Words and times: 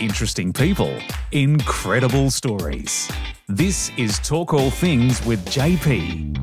interesting 0.00 0.50
people, 0.50 0.98
incredible 1.32 2.30
stories. 2.30 3.10
This 3.48 3.92
is 3.98 4.18
Talk 4.20 4.54
All 4.54 4.70
Things 4.70 5.24
with 5.26 5.44
JP. 5.44 6.38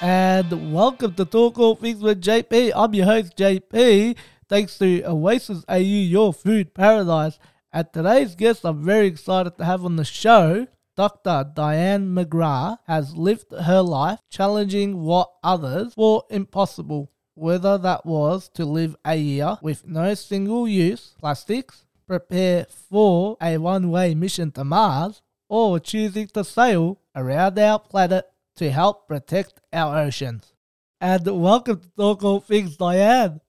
And 0.00 0.72
welcome 0.72 1.14
to 1.14 1.24
Talk 1.26 1.58
All 1.58 1.76
Things 1.76 2.02
with 2.02 2.22
JP. 2.22 2.72
I'm 2.74 2.94
your 2.94 3.06
host, 3.06 3.36
JP. 3.36 4.16
Thanks 4.48 4.78
to 4.78 5.02
Oasis 5.04 5.64
AU, 5.68 5.76
your 5.76 6.32
food 6.32 6.72
paradise. 6.72 7.38
And 7.72 7.92
today's 7.92 8.34
guest 8.34 8.64
I'm 8.64 8.82
very 8.82 9.06
excited 9.06 9.58
to 9.58 9.64
have 9.64 9.84
on 9.84 9.96
the 9.96 10.04
show, 10.04 10.66
Dr. 10.96 11.50
Dianne 11.56 12.12
McGrath, 12.12 12.78
has 12.86 13.16
lived 13.16 13.50
her 13.52 13.82
life 13.82 14.20
challenging 14.30 15.02
what 15.02 15.32
others 15.42 15.94
thought 15.94 16.26
impossible, 16.30 17.10
whether 17.34 17.76
that 17.78 18.06
was 18.06 18.48
to 18.50 18.64
live 18.64 18.94
a 19.04 19.16
year 19.16 19.58
with 19.60 19.86
no 19.88 20.14
single 20.14 20.68
use 20.68 21.14
plastics, 21.18 21.84
prepare 22.06 22.66
for 22.70 23.36
a 23.42 23.58
one 23.58 23.90
way 23.90 24.14
mission 24.14 24.52
to 24.52 24.62
Mars, 24.62 25.20
or 25.48 25.80
choosing 25.80 26.28
to 26.28 26.44
sail 26.44 27.00
around 27.16 27.58
our 27.58 27.80
planet 27.80 28.26
to 28.54 28.70
help 28.70 29.08
protect 29.08 29.60
our 29.72 29.98
oceans. 29.98 30.54
And 31.00 31.26
welcome 31.42 31.80
to 31.80 31.88
Talk 31.96 32.22
All 32.22 32.38
Things, 32.38 32.76
Dianne. 32.76 33.40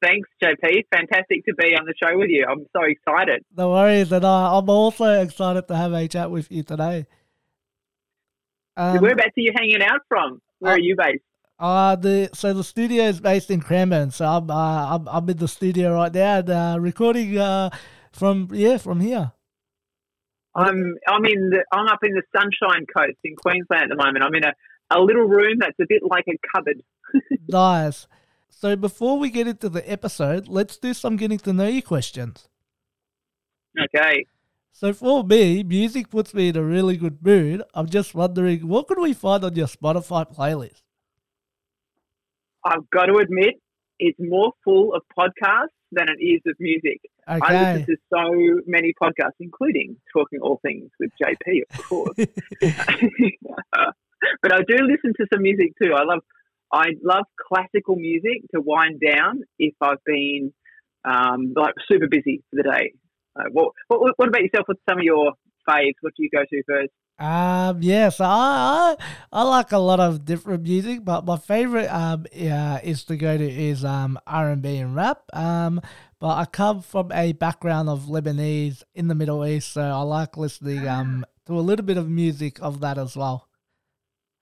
Thanks, 0.00 0.28
JP. 0.42 0.84
Fantastic 0.92 1.44
to 1.46 1.54
be 1.54 1.74
on 1.74 1.84
the 1.84 1.94
show 2.00 2.16
with 2.16 2.30
you. 2.30 2.46
I'm 2.48 2.66
so 2.74 2.82
excited. 2.84 3.44
No 3.56 3.70
worries, 3.70 4.12
and 4.12 4.24
uh, 4.24 4.58
I'm 4.58 4.68
also 4.68 5.20
excited 5.20 5.66
to 5.68 5.76
have 5.76 5.92
a 5.92 6.06
chat 6.06 6.30
with 6.30 6.50
you 6.50 6.62
today. 6.62 7.06
Um, 8.76 8.98
Whereabouts 8.98 9.36
are 9.36 9.40
you 9.40 9.52
hanging 9.56 9.82
out 9.82 10.00
from? 10.08 10.40
Where 10.60 10.72
uh, 10.72 10.76
are 10.76 10.80
you 10.80 10.94
based? 10.96 11.22
Uh, 11.58 11.96
the 11.96 12.30
so 12.32 12.52
the 12.52 12.62
studio 12.62 13.04
is 13.04 13.20
based 13.20 13.50
in 13.50 13.60
Cranbourne, 13.60 14.12
so 14.12 14.24
I'm 14.24 14.48
uh, 14.48 14.94
I'm, 14.94 15.08
I'm 15.08 15.28
in 15.28 15.36
the 15.36 15.48
studio 15.48 15.92
right 15.94 16.14
now 16.14 16.38
and 16.38 16.50
uh, 16.50 16.76
recording 16.78 17.36
uh, 17.36 17.70
from 18.12 18.48
yeah 18.52 18.78
from 18.78 19.00
here. 19.00 19.32
I'm 20.54 20.96
I'm 21.08 21.24
in 21.24 21.50
the 21.50 21.64
I'm 21.72 21.88
up 21.88 21.98
in 22.04 22.14
the 22.14 22.22
Sunshine 22.32 22.86
Coast 22.96 23.18
in 23.24 23.34
Queensland 23.34 23.84
at 23.84 23.88
the 23.88 23.96
moment. 23.96 24.24
I'm 24.24 24.34
in 24.36 24.44
a, 24.44 24.52
a 24.90 25.00
little 25.00 25.24
room 25.24 25.58
that's 25.58 25.78
a 25.80 25.86
bit 25.88 26.02
like 26.08 26.26
a 26.28 26.38
cupboard. 26.54 26.82
nice. 27.48 28.06
So 28.50 28.76
before 28.76 29.18
we 29.18 29.30
get 29.30 29.46
into 29.46 29.68
the 29.68 29.88
episode, 29.90 30.48
let's 30.48 30.76
do 30.78 30.92
some 30.94 31.16
getting 31.16 31.38
to 31.40 31.52
know 31.52 31.68
you 31.68 31.82
questions. 31.82 32.48
Okay. 33.78 34.26
So 34.72 34.92
for 34.92 35.24
me, 35.24 35.62
music 35.62 36.10
puts 36.10 36.34
me 36.34 36.48
in 36.48 36.56
a 36.56 36.62
really 36.62 36.96
good 36.96 37.24
mood. 37.24 37.62
I'm 37.74 37.88
just 37.88 38.14
wondering, 38.14 38.66
what 38.68 38.86
could 38.86 38.98
we 38.98 39.12
find 39.12 39.44
on 39.44 39.54
your 39.56 39.66
Spotify 39.66 40.32
playlist? 40.32 40.82
I've 42.64 42.88
got 42.90 43.06
to 43.06 43.14
admit, 43.16 43.54
it's 43.98 44.18
more 44.20 44.52
full 44.64 44.94
of 44.94 45.02
podcasts 45.18 45.74
than 45.90 46.06
it 46.08 46.22
is 46.22 46.40
of 46.46 46.54
music. 46.60 47.00
Okay. 47.28 47.40
I 47.42 47.72
listen 47.74 47.86
to 47.86 47.96
so 48.12 48.62
many 48.66 48.92
podcasts, 49.00 49.38
including 49.40 49.96
Talking 50.12 50.40
All 50.40 50.60
Things 50.62 50.90
with 51.00 51.10
JP, 51.22 51.62
of 51.70 51.84
course. 51.88 52.16
but 54.42 54.52
I 54.52 54.58
do 54.66 54.76
listen 54.78 55.12
to 55.16 55.26
some 55.32 55.42
music 55.42 55.72
too. 55.82 55.92
I 55.94 56.04
love 56.04 56.20
I 56.72 56.90
love 57.02 57.24
classical 57.48 57.96
music 57.96 58.42
to 58.54 58.60
wind 58.60 59.00
down 59.00 59.42
if 59.58 59.74
I've 59.80 60.02
been 60.04 60.52
um, 61.04 61.54
like 61.56 61.74
super 61.90 62.06
busy 62.08 62.42
for 62.50 62.62
the 62.62 62.70
day. 62.70 62.92
Uh, 63.38 63.44
what, 63.52 63.72
what, 63.88 64.14
what 64.16 64.28
about 64.28 64.42
yourself? 64.42 64.66
What's 64.66 64.80
some 64.88 64.98
of 64.98 65.04
your 65.04 65.32
faves? 65.68 65.94
What 66.00 66.14
do 66.16 66.22
you 66.22 66.30
go 66.32 66.42
to 66.48 66.62
first? 66.66 66.92
Um, 67.18 67.82
yes, 67.82 68.20
I, 68.20 68.26
I 68.28 68.96
I 69.32 69.42
like 69.42 69.72
a 69.72 69.78
lot 69.78 69.98
of 69.98 70.24
different 70.24 70.62
music, 70.62 71.04
but 71.04 71.24
my 71.24 71.36
favorite 71.36 71.88
um 71.88 72.26
yeah, 72.32 72.78
is 72.80 73.02
to 73.04 73.16
go 73.16 73.36
to 73.36 73.44
is 73.44 73.84
um 73.84 74.20
R 74.24 74.50
and 74.50 74.62
B 74.62 74.76
and 74.76 74.94
rap. 74.94 75.22
Um, 75.32 75.80
but 76.20 76.36
I 76.36 76.44
come 76.44 76.80
from 76.80 77.10
a 77.10 77.32
background 77.32 77.88
of 77.88 78.04
Lebanese 78.04 78.84
in 78.94 79.08
the 79.08 79.16
Middle 79.16 79.44
East, 79.44 79.72
so 79.72 79.82
I 79.82 80.02
like 80.02 80.36
listening 80.36 80.86
um 80.86 81.26
to 81.46 81.58
a 81.58 81.60
little 81.60 81.84
bit 81.84 81.96
of 81.96 82.08
music 82.08 82.60
of 82.62 82.78
that 82.80 82.98
as 82.98 83.16
well. 83.16 83.47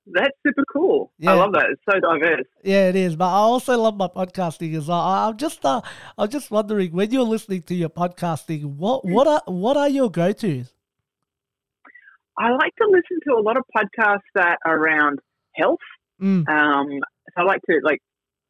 That's 0.07 0.37
super 0.47 0.65
cool. 0.73 1.13
Yeah. 1.19 1.33
I 1.33 1.35
love 1.35 1.53
that. 1.55 1.67
It's 1.71 1.83
so 1.91 1.99
diverse. 1.99 2.47
Yeah, 2.63 2.89
it 2.89 2.97
is. 2.97 3.17
But 3.17 3.27
I 3.27 3.39
also 3.39 3.77
love 3.77 3.97
my 3.97 4.07
podcasting 4.07 4.77
as 4.77 4.87
well. 4.87 5.01
I'm 5.01 5.37
just, 5.37 5.65
uh, 5.65 5.81
I'm 6.17 6.31
just 6.31 6.51
wondering 6.51 6.93
when 6.93 7.11
you're 7.11 7.25
listening 7.25 7.63
to 7.63 7.75
your 7.75 7.89
podcasting, 7.89 8.77
what, 8.77 9.05
what 9.05 9.27
are, 9.27 9.43
what 9.47 9.77
are 9.77 9.89
your 9.89 10.11
go 10.11 10.33
tos? 10.33 10.73
I 12.39 12.51
like 12.51 12.75
to 12.77 12.87
listen 12.89 13.19
to 13.27 13.35
a 13.35 13.43
lot 13.43 13.57
of 13.57 13.65
podcasts 13.77 14.29
that 14.35 14.59
are 14.65 14.77
around 14.77 15.19
health. 15.55 15.81
Mm. 16.23 16.49
Um, 16.49 16.89
so 17.35 17.43
I 17.43 17.43
like 17.43 17.63
to 17.69 17.81
like. 17.83 18.01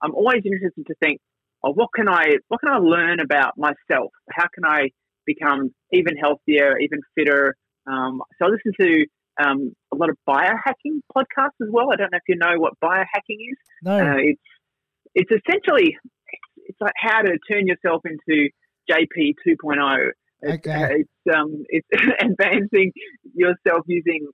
I'm 0.03 0.15
always 0.15 0.43
interested 0.45 0.87
to 0.89 0.95
think, 1.03 1.21
oh, 1.65 1.73
what 1.73 1.89
can 1.95 2.07
I, 2.07 2.35
what 2.49 2.61
can 2.61 2.69
I 2.71 2.77
learn 2.77 3.19
about 3.19 3.57
myself? 3.57 4.13
How 4.31 4.45
can 4.55 4.65
I 4.67 4.91
become 5.25 5.71
even 5.91 6.17
healthier, 6.17 6.79
even 6.79 7.01
fitter? 7.15 7.57
Um, 7.87 8.21
so 8.39 8.47
I 8.47 8.49
listen 8.51 8.73
to 8.79 9.07
um, 9.43 9.75
a 9.93 9.97
lot 9.97 10.11
of 10.11 10.17
biohacking 10.29 11.01
podcasts 11.15 11.61
as 11.63 11.69
well. 11.71 11.93
I 11.93 11.97
don't 11.97 12.13
know 12.13 12.19
if 12.19 12.29
you 12.29 12.37
know 12.37 12.59
what 12.59 12.75
biohacking 12.83 13.39
is. 13.51 13.59
No. 13.83 13.99
Uh, 13.99 14.17
it's 14.19 14.41
it's 15.15 15.31
essentially 15.31 15.97
it's 16.57 16.81
like 16.81 16.95
how 16.97 17.23
to 17.23 17.39
turn 17.51 17.67
yourself 17.67 18.03
into 18.05 18.51
JP 18.91 19.35
2.0. 19.47 20.11
It's, 20.43 20.55
okay. 20.55 20.83
Uh, 20.83 20.89
it's 20.91 21.37
um 21.37 21.65
it's 21.69 21.89
advancing 22.21 22.93
yourself 23.35 23.85
using 23.87 24.29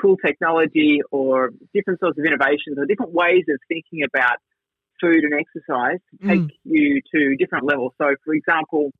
cool 0.00 0.16
technology 0.24 1.00
or 1.10 1.50
different 1.74 2.00
sorts 2.00 2.18
of 2.18 2.24
innovations 2.24 2.78
or 2.78 2.86
different 2.86 3.12
ways 3.12 3.44
of 3.48 3.58
thinking 3.68 4.04
about 4.04 4.38
food 5.00 5.24
and 5.24 5.32
exercise 5.34 5.98
to 6.10 6.26
mm. 6.26 6.28
take 6.28 6.40
mm. 6.40 6.50
you 6.64 7.00
to 7.14 7.36
different 7.36 7.64
levels. 7.64 7.92
So, 7.98 8.14
for 8.24 8.34
example, 8.34 8.90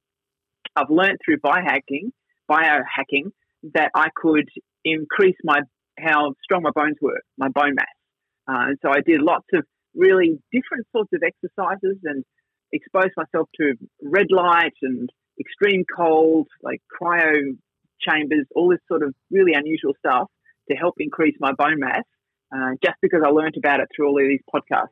I've 0.76 0.90
learned 0.90 1.18
through 1.24 1.38
biohacking, 1.38 2.10
biohacking 2.50 3.32
that 3.74 3.90
I 3.94 4.08
could 4.14 4.48
increase 4.84 5.36
my 5.44 5.60
how 5.98 6.34
strong 6.44 6.62
my 6.62 6.70
bones 6.74 6.96
were, 7.00 7.20
my 7.36 7.48
bone 7.48 7.74
mass. 7.74 7.86
Uh, 8.48 8.70
and 8.70 8.78
so 8.82 8.90
I 8.90 9.00
did 9.04 9.20
lots 9.20 9.46
of 9.52 9.64
really 9.94 10.38
different 10.52 10.86
sorts 10.94 11.10
of 11.12 11.22
exercises 11.22 11.98
and 12.04 12.24
exposed 12.72 13.12
myself 13.16 13.48
to 13.60 13.74
red 14.02 14.28
light 14.30 14.74
and 14.82 15.10
extreme 15.40 15.84
cold, 15.96 16.46
like 16.62 16.80
cryo 17.00 17.56
chambers, 18.00 18.46
all 18.54 18.68
this 18.68 18.78
sort 18.86 19.02
of 19.02 19.14
really 19.30 19.52
unusual 19.54 19.92
stuff 19.98 20.28
to 20.70 20.76
help 20.76 20.94
increase 20.98 21.34
my 21.40 21.52
bone 21.52 21.80
mass. 21.80 22.04
Uh, 22.54 22.70
just 22.82 22.96
because 23.02 23.20
I 23.24 23.28
learned 23.28 23.56
about 23.58 23.80
it 23.80 23.88
through 23.94 24.08
all 24.08 24.18
of 24.18 24.26
these 24.26 24.40
podcasts. 24.54 24.86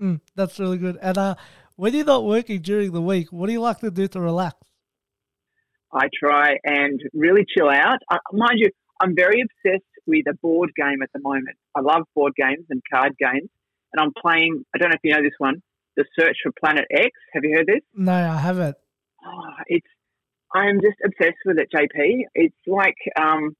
Mm, 0.00 0.20
that's 0.34 0.58
really 0.58 0.78
good. 0.78 0.98
And 1.00 1.16
uh, 1.16 1.34
when 1.76 1.94
you're 1.94 2.04
not 2.04 2.24
working 2.24 2.60
during 2.62 2.90
the 2.90 3.02
week, 3.02 3.32
what 3.32 3.46
do 3.46 3.52
you 3.52 3.60
like 3.60 3.78
to 3.80 3.92
do 3.92 4.08
to 4.08 4.20
relax? 4.20 4.56
I 5.94 6.08
try 6.18 6.58
and 6.64 7.00
really 7.12 7.44
chill 7.56 7.68
out. 7.68 7.98
Uh, 8.10 8.18
mind 8.32 8.54
you, 8.56 8.70
I'm 9.00 9.14
very 9.14 9.42
obsessed 9.42 9.84
with 10.06 10.26
a 10.28 10.34
board 10.34 10.70
game 10.76 11.02
at 11.02 11.10
the 11.14 11.20
moment. 11.20 11.56
I 11.74 11.80
love 11.80 12.02
board 12.14 12.32
games 12.36 12.66
and 12.70 12.82
card 12.92 13.12
games, 13.18 13.48
and 13.92 14.00
I'm 14.00 14.12
playing. 14.20 14.64
I 14.74 14.78
don't 14.78 14.90
know 14.90 14.96
if 14.96 15.00
you 15.02 15.14
know 15.14 15.22
this 15.22 15.38
one, 15.38 15.62
The 15.96 16.04
Search 16.18 16.36
for 16.42 16.52
Planet 16.58 16.84
X. 16.90 17.10
Have 17.32 17.44
you 17.44 17.56
heard 17.56 17.66
this? 17.66 17.82
No, 17.94 18.12
I 18.12 18.38
haven't. 18.38 18.76
Oh, 19.24 19.54
it's. 19.66 19.86
I'm 20.54 20.80
just 20.80 20.96
obsessed 21.04 21.38
with 21.44 21.58
it, 21.58 21.68
JP. 21.74 22.26
It's 22.34 22.54
like 22.66 22.96
um, 23.20 23.56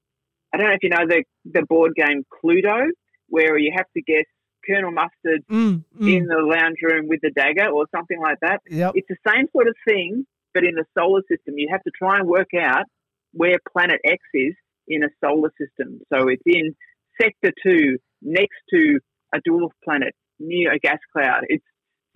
I 0.52 0.56
don't 0.56 0.68
know 0.68 0.74
if 0.74 0.82
you 0.82 0.90
know 0.90 1.06
the 1.08 1.24
the 1.44 1.66
board 1.66 1.94
game 1.96 2.24
Cluedo, 2.32 2.86
where 3.28 3.58
you 3.58 3.72
have 3.74 3.86
to 3.96 4.02
guess 4.02 4.26
Colonel 4.66 4.92
Mustard 4.92 5.44
mm, 5.50 5.84
mm. 6.00 6.16
in 6.16 6.26
the 6.26 6.40
lounge 6.40 6.78
room 6.82 7.08
with 7.08 7.20
the 7.22 7.30
dagger 7.30 7.68
or 7.68 7.86
something 7.94 8.20
like 8.20 8.38
that. 8.40 8.60
Yep. 8.70 8.92
It's 8.94 9.08
the 9.08 9.16
same 9.26 9.46
sort 9.52 9.68
of 9.68 9.74
thing, 9.86 10.26
but 10.54 10.64
in 10.64 10.74
the 10.76 10.84
solar 10.96 11.20
system. 11.28 11.54
You 11.58 11.68
have 11.70 11.82
to 11.82 11.90
try 11.90 12.16
and 12.16 12.26
work 12.26 12.54
out 12.58 12.84
where 13.32 13.56
Planet 13.70 14.00
X 14.04 14.18
is 14.32 14.54
in 14.88 15.02
a 15.02 15.08
solar 15.22 15.50
system. 15.58 16.00
So 16.12 16.28
it's 16.28 16.42
in 16.46 16.74
sector 17.20 17.52
two, 17.62 17.98
next 18.22 18.56
to 18.70 19.00
a 19.34 19.38
dwarf 19.48 19.70
planet 19.84 20.14
near 20.38 20.72
a 20.72 20.78
gas 20.78 20.98
cloud. 21.12 21.42
It's 21.48 21.64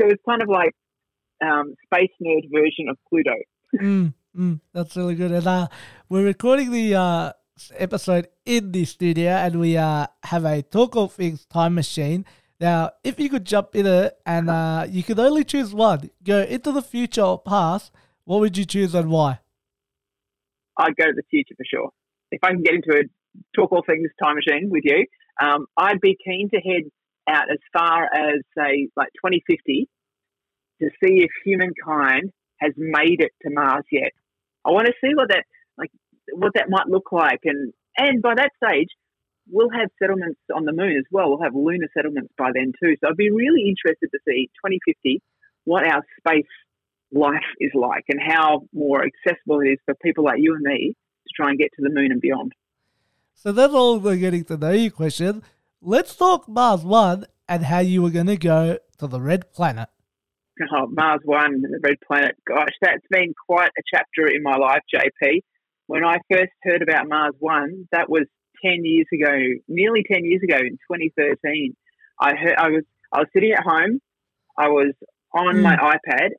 so 0.00 0.06
it's 0.06 0.22
kind 0.28 0.42
of 0.42 0.48
like 0.48 0.72
um, 1.44 1.74
space 1.84 2.10
nerd 2.22 2.44
version 2.52 2.88
of 2.88 2.96
Cluedo. 3.12 3.34
mm, 3.76 4.14
mm, 4.36 4.60
that's 4.72 4.96
really 4.96 5.16
good. 5.16 5.32
And 5.32 5.46
uh, 5.46 5.68
we're 6.08 6.24
recording 6.24 6.70
the 6.70 6.94
uh, 6.94 7.32
episode 7.76 8.28
in 8.46 8.72
the 8.72 8.84
studio, 8.84 9.30
and 9.30 9.58
we 9.58 9.76
uh, 9.76 10.06
have 10.22 10.44
a 10.44 10.62
talk 10.62 10.96
of 10.96 11.12
things 11.12 11.44
time 11.46 11.74
machine. 11.74 12.24
Now, 12.60 12.90
if 13.04 13.20
you 13.20 13.28
could 13.28 13.44
jump 13.44 13.76
in 13.76 13.86
it 13.86 14.18
and 14.26 14.50
uh, 14.50 14.84
you 14.88 15.04
could 15.04 15.18
only 15.20 15.44
choose 15.44 15.72
one, 15.72 16.10
go 16.24 16.42
into 16.42 16.72
the 16.72 16.82
future 16.82 17.22
or 17.22 17.38
past, 17.38 17.92
what 18.28 18.40
would 18.40 18.58
you 18.58 18.64
choose 18.64 18.94
and 18.94 19.10
why? 19.10 19.40
I'd 20.76 20.96
go 20.96 21.06
to 21.06 21.14
the 21.14 21.22
future 21.30 21.54
for 21.56 21.64
sure 21.64 21.90
if 22.30 22.40
I 22.42 22.50
can 22.50 22.62
get 22.62 22.74
into 22.74 22.90
a 22.90 23.02
talk 23.56 23.72
all 23.72 23.84
things 23.86 24.08
time 24.22 24.36
machine 24.36 24.70
with 24.70 24.82
you, 24.84 25.06
um, 25.40 25.66
I'd 25.76 26.00
be 26.00 26.16
keen 26.24 26.50
to 26.50 26.60
head 26.60 26.82
out 27.28 27.50
as 27.50 27.58
far 27.72 28.04
as 28.04 28.40
say 28.56 28.88
like 28.96 29.08
2050 29.24 29.88
to 30.80 30.90
see 31.02 31.22
if 31.22 31.30
humankind 31.44 32.32
has 32.60 32.72
made 32.76 33.20
it 33.20 33.32
to 33.42 33.50
Mars 33.50 33.84
yet. 33.90 34.12
I 34.64 34.70
want 34.70 34.86
to 34.86 34.94
see 35.00 35.14
what 35.14 35.28
that 35.28 35.44
like 35.76 35.90
what 36.32 36.52
that 36.54 36.68
might 36.68 36.88
look 36.88 37.12
like, 37.12 37.40
and 37.44 37.72
and 37.96 38.22
by 38.22 38.34
that 38.36 38.50
stage, 38.62 38.88
we'll 39.50 39.70
have 39.70 39.88
settlements 40.00 40.40
on 40.54 40.64
the 40.64 40.72
moon 40.72 40.96
as 40.98 41.04
well. 41.10 41.30
We'll 41.30 41.42
have 41.42 41.54
lunar 41.54 41.88
settlements 41.96 42.32
by 42.36 42.50
then 42.52 42.72
too. 42.82 42.96
So 43.00 43.08
I'd 43.08 43.16
be 43.16 43.30
really 43.30 43.68
interested 43.68 44.10
to 44.10 44.18
see 44.26 44.50
2050 44.64 45.22
what 45.64 45.84
our 45.84 46.02
space 46.18 46.48
life 47.12 47.48
is 47.60 47.70
like 47.74 48.04
and 48.08 48.20
how 48.20 48.62
more 48.72 49.04
accessible 49.04 49.60
it 49.60 49.68
is 49.68 49.78
for 49.84 49.94
people 50.02 50.24
like 50.24 50.38
you 50.38 50.54
and 50.54 50.62
me 50.62 50.94
to 51.26 51.32
try 51.34 51.50
and 51.50 51.58
get 51.58 51.70
to 51.76 51.82
the 51.82 51.90
moon 51.90 52.12
and 52.12 52.20
beyond. 52.20 52.52
So 53.34 53.52
that's 53.52 53.72
all 53.72 53.98
the 53.98 54.16
getting 54.16 54.44
to 54.44 54.56
know 54.56 54.72
you 54.72 54.90
question. 54.90 55.42
Let's 55.80 56.16
talk 56.16 56.48
Mars 56.48 56.84
One 56.84 57.26
and 57.48 57.64
how 57.64 57.78
you 57.78 58.02
were 58.02 58.10
going 58.10 58.26
to 58.26 58.36
go 58.36 58.78
to 58.98 59.06
the 59.06 59.20
red 59.20 59.52
planet. 59.52 59.88
Oh, 60.74 60.88
Mars 60.88 61.20
One 61.24 61.54
and 61.54 61.64
the 61.64 61.78
red 61.82 61.98
planet. 62.06 62.34
Gosh, 62.46 62.74
that's 62.82 63.06
been 63.10 63.32
quite 63.46 63.70
a 63.78 63.82
chapter 63.94 64.26
in 64.26 64.42
my 64.42 64.56
life, 64.56 64.82
JP. 64.92 65.42
When 65.86 66.04
I 66.04 66.18
first 66.30 66.52
heard 66.64 66.82
about 66.82 67.08
Mars 67.08 67.34
One, 67.38 67.86
that 67.92 68.10
was 68.10 68.24
10 68.64 68.84
years 68.84 69.06
ago, 69.14 69.36
nearly 69.68 70.04
10 70.10 70.24
years 70.24 70.42
ago 70.42 70.56
in 70.56 70.72
2013. 70.90 71.76
I 72.20 72.34
heard, 72.34 72.56
I 72.58 72.68
was, 72.70 72.82
I 73.12 73.18
was 73.20 73.28
sitting 73.32 73.52
at 73.52 73.62
home. 73.62 74.00
I 74.58 74.68
was 74.68 74.92
on 75.32 75.56
mm. 75.56 75.62
my 75.62 75.76
iPad 75.76 76.30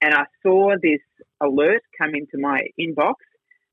and 0.00 0.14
I 0.14 0.24
saw 0.42 0.74
this 0.80 1.00
alert 1.40 1.82
come 2.00 2.14
into 2.14 2.38
my 2.38 2.60
inbox 2.80 3.14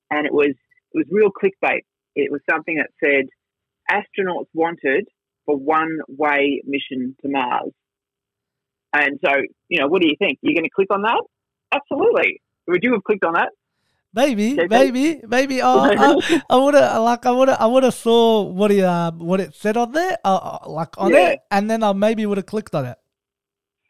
and 0.10 0.25
it 0.25 0.33
was, 0.33 0.50
it 0.50 0.94
was 0.94 1.06
real 1.12 1.30
clickbait. 1.30 1.81
It 2.16 2.31
was 2.31 2.42
something 2.50 2.77
that 2.77 2.89
said 3.04 3.25
astronauts 3.92 4.48
wanted 4.54 5.07
for 5.45 5.56
one 5.56 6.00
way 6.07 6.62
mission 6.66 7.16
to 7.22 7.30
Mars. 7.30 7.72
And 8.94 9.19
so, 9.24 9.31
you 9.68 9.80
know, 9.80 9.88
what 9.88 10.01
do 10.01 10.07
you 10.07 10.16
think? 10.18 10.39
You're 10.42 10.56
going 10.56 10.63
to 10.63 10.69
click 10.69 10.88
on 10.89 11.01
that? 11.01 11.22
Absolutely. 11.72 12.42
Would 12.68 12.83
you 12.83 12.94
have 12.94 13.04
clicked 13.04 13.25
on 13.25 13.33
that? 13.33 13.50
Maybe, 14.13 14.56
maybe, 14.69 15.21
maybe. 15.28 15.62
Oh, 15.62 15.80
I, 15.80 16.42
I 16.50 16.56
would 16.57 16.74
have 16.74 17.01
like 17.01 17.25
I 17.25 17.31
would 17.31 17.50
have 17.50 17.60
I 17.60 17.66
would 17.66 17.83
have 17.83 17.94
saw 17.94 18.44
what 18.44 18.71
it 18.71 18.81
uh, 18.81 19.12
what 19.12 19.42
it 19.42 19.54
said 19.54 19.75
on 19.75 19.92
there, 19.92 20.18
uh, 20.24 20.60
uh 20.63 20.69
like 20.69 20.98
on 20.98 21.12
yeah. 21.12 21.31
it, 21.31 21.39
and 21.51 21.69
then 21.69 21.83
I 21.83 21.92
maybe 21.92 22.25
would 22.25 22.38
have 22.38 22.45
clicked 22.45 22.74
on 22.74 22.86
it. 22.86 22.98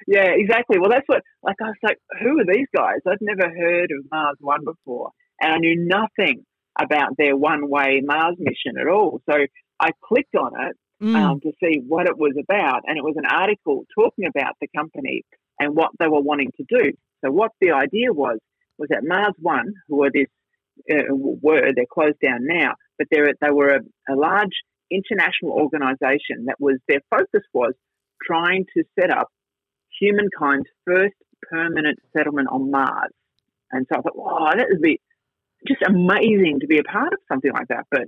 Yeah, 0.07 0.29
exactly. 0.35 0.77
Well, 0.79 0.89
that's 0.89 1.07
what 1.07 1.23
like 1.41 1.55
I 1.61 1.67
was 1.67 1.75
like, 1.83 1.97
who 2.21 2.39
are 2.39 2.45
these 2.45 2.67
guys? 2.75 2.99
I'd 3.07 3.17
never 3.21 3.49
heard 3.49 3.91
of 3.91 4.05
Mars 4.11 4.37
One 4.39 4.63
before, 4.63 5.11
and 5.41 5.53
I 5.53 5.57
knew 5.57 5.87
nothing 5.87 6.45
about 6.79 7.17
their 7.17 7.35
one 7.35 7.69
way 7.69 8.01
Mars 8.03 8.35
mission 8.37 8.79
at 8.79 8.87
all. 8.87 9.21
So 9.29 9.35
I 9.79 9.89
clicked 10.03 10.35
on 10.35 10.51
it 10.67 10.75
mm. 11.03 11.15
um, 11.15 11.39
to 11.41 11.51
see 11.63 11.81
what 11.87 12.07
it 12.07 12.17
was 12.17 12.33
about, 12.39 12.83
and 12.85 12.97
it 12.97 13.03
was 13.03 13.15
an 13.17 13.25
article 13.25 13.85
talking 13.97 14.25
about 14.25 14.55
the 14.61 14.67
company 14.75 15.23
and 15.59 15.75
what 15.75 15.91
they 15.99 16.07
were 16.07 16.21
wanting 16.21 16.51
to 16.57 16.65
do. 16.69 16.91
So 17.23 17.31
what 17.31 17.51
the 17.59 17.71
idea 17.71 18.13
was 18.13 18.37
was 18.77 18.89
that 18.89 19.03
Mars 19.03 19.33
One, 19.39 19.73
who 19.87 20.03
are 20.03 20.11
this 20.13 20.27
uh, 20.91 21.03
were 21.09 21.71
they're 21.75 21.85
closed 21.91 22.19
down 22.23 22.39
now, 22.41 22.73
but 22.97 23.07
they 23.09 23.21
they 23.41 23.51
were 23.51 23.75
a, 23.77 24.13
a 24.13 24.15
large 24.15 24.61
international 24.91 25.51
organisation 25.51 26.45
that 26.45 26.57
was 26.59 26.77
their 26.87 27.01
focus 27.09 27.41
was 27.53 27.73
trying 28.23 28.65
to 28.77 28.83
set 28.99 29.09
up 29.09 29.29
humankind's 29.99 30.69
first 30.85 31.15
permanent 31.49 31.99
settlement 32.15 32.47
on 32.51 32.71
Mars. 32.71 33.11
And 33.71 33.85
so 33.91 33.99
I 33.99 34.01
thought, 34.01 34.17
wow, 34.17 34.51
that 34.55 34.67
would 34.69 34.81
be 34.81 34.99
just 35.67 35.81
amazing 35.81 36.59
to 36.61 36.67
be 36.67 36.79
a 36.79 36.83
part 36.83 37.13
of 37.13 37.19
something 37.27 37.51
like 37.51 37.67
that. 37.69 37.85
But 37.89 38.03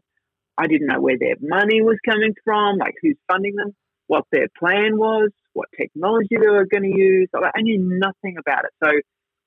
I 0.57 0.67
didn't 0.67 0.87
know 0.87 1.01
where 1.01 1.17
their 1.19 1.35
money 1.41 1.81
was 1.81 1.97
coming 2.05 2.33
from, 2.43 2.77
like 2.77 2.95
who's 3.01 3.17
funding 3.31 3.55
them, 3.55 3.75
what 4.07 4.25
their 4.31 4.47
plan 4.57 4.97
was, 4.97 5.29
what 5.53 5.67
technology 5.77 6.35
they 6.39 6.47
were 6.47 6.65
going 6.65 6.83
to 6.83 6.97
use. 6.97 7.29
I 7.33 7.61
knew 7.61 7.79
nothing 7.79 8.37
about 8.39 8.65
it. 8.65 8.71
So 8.83 8.89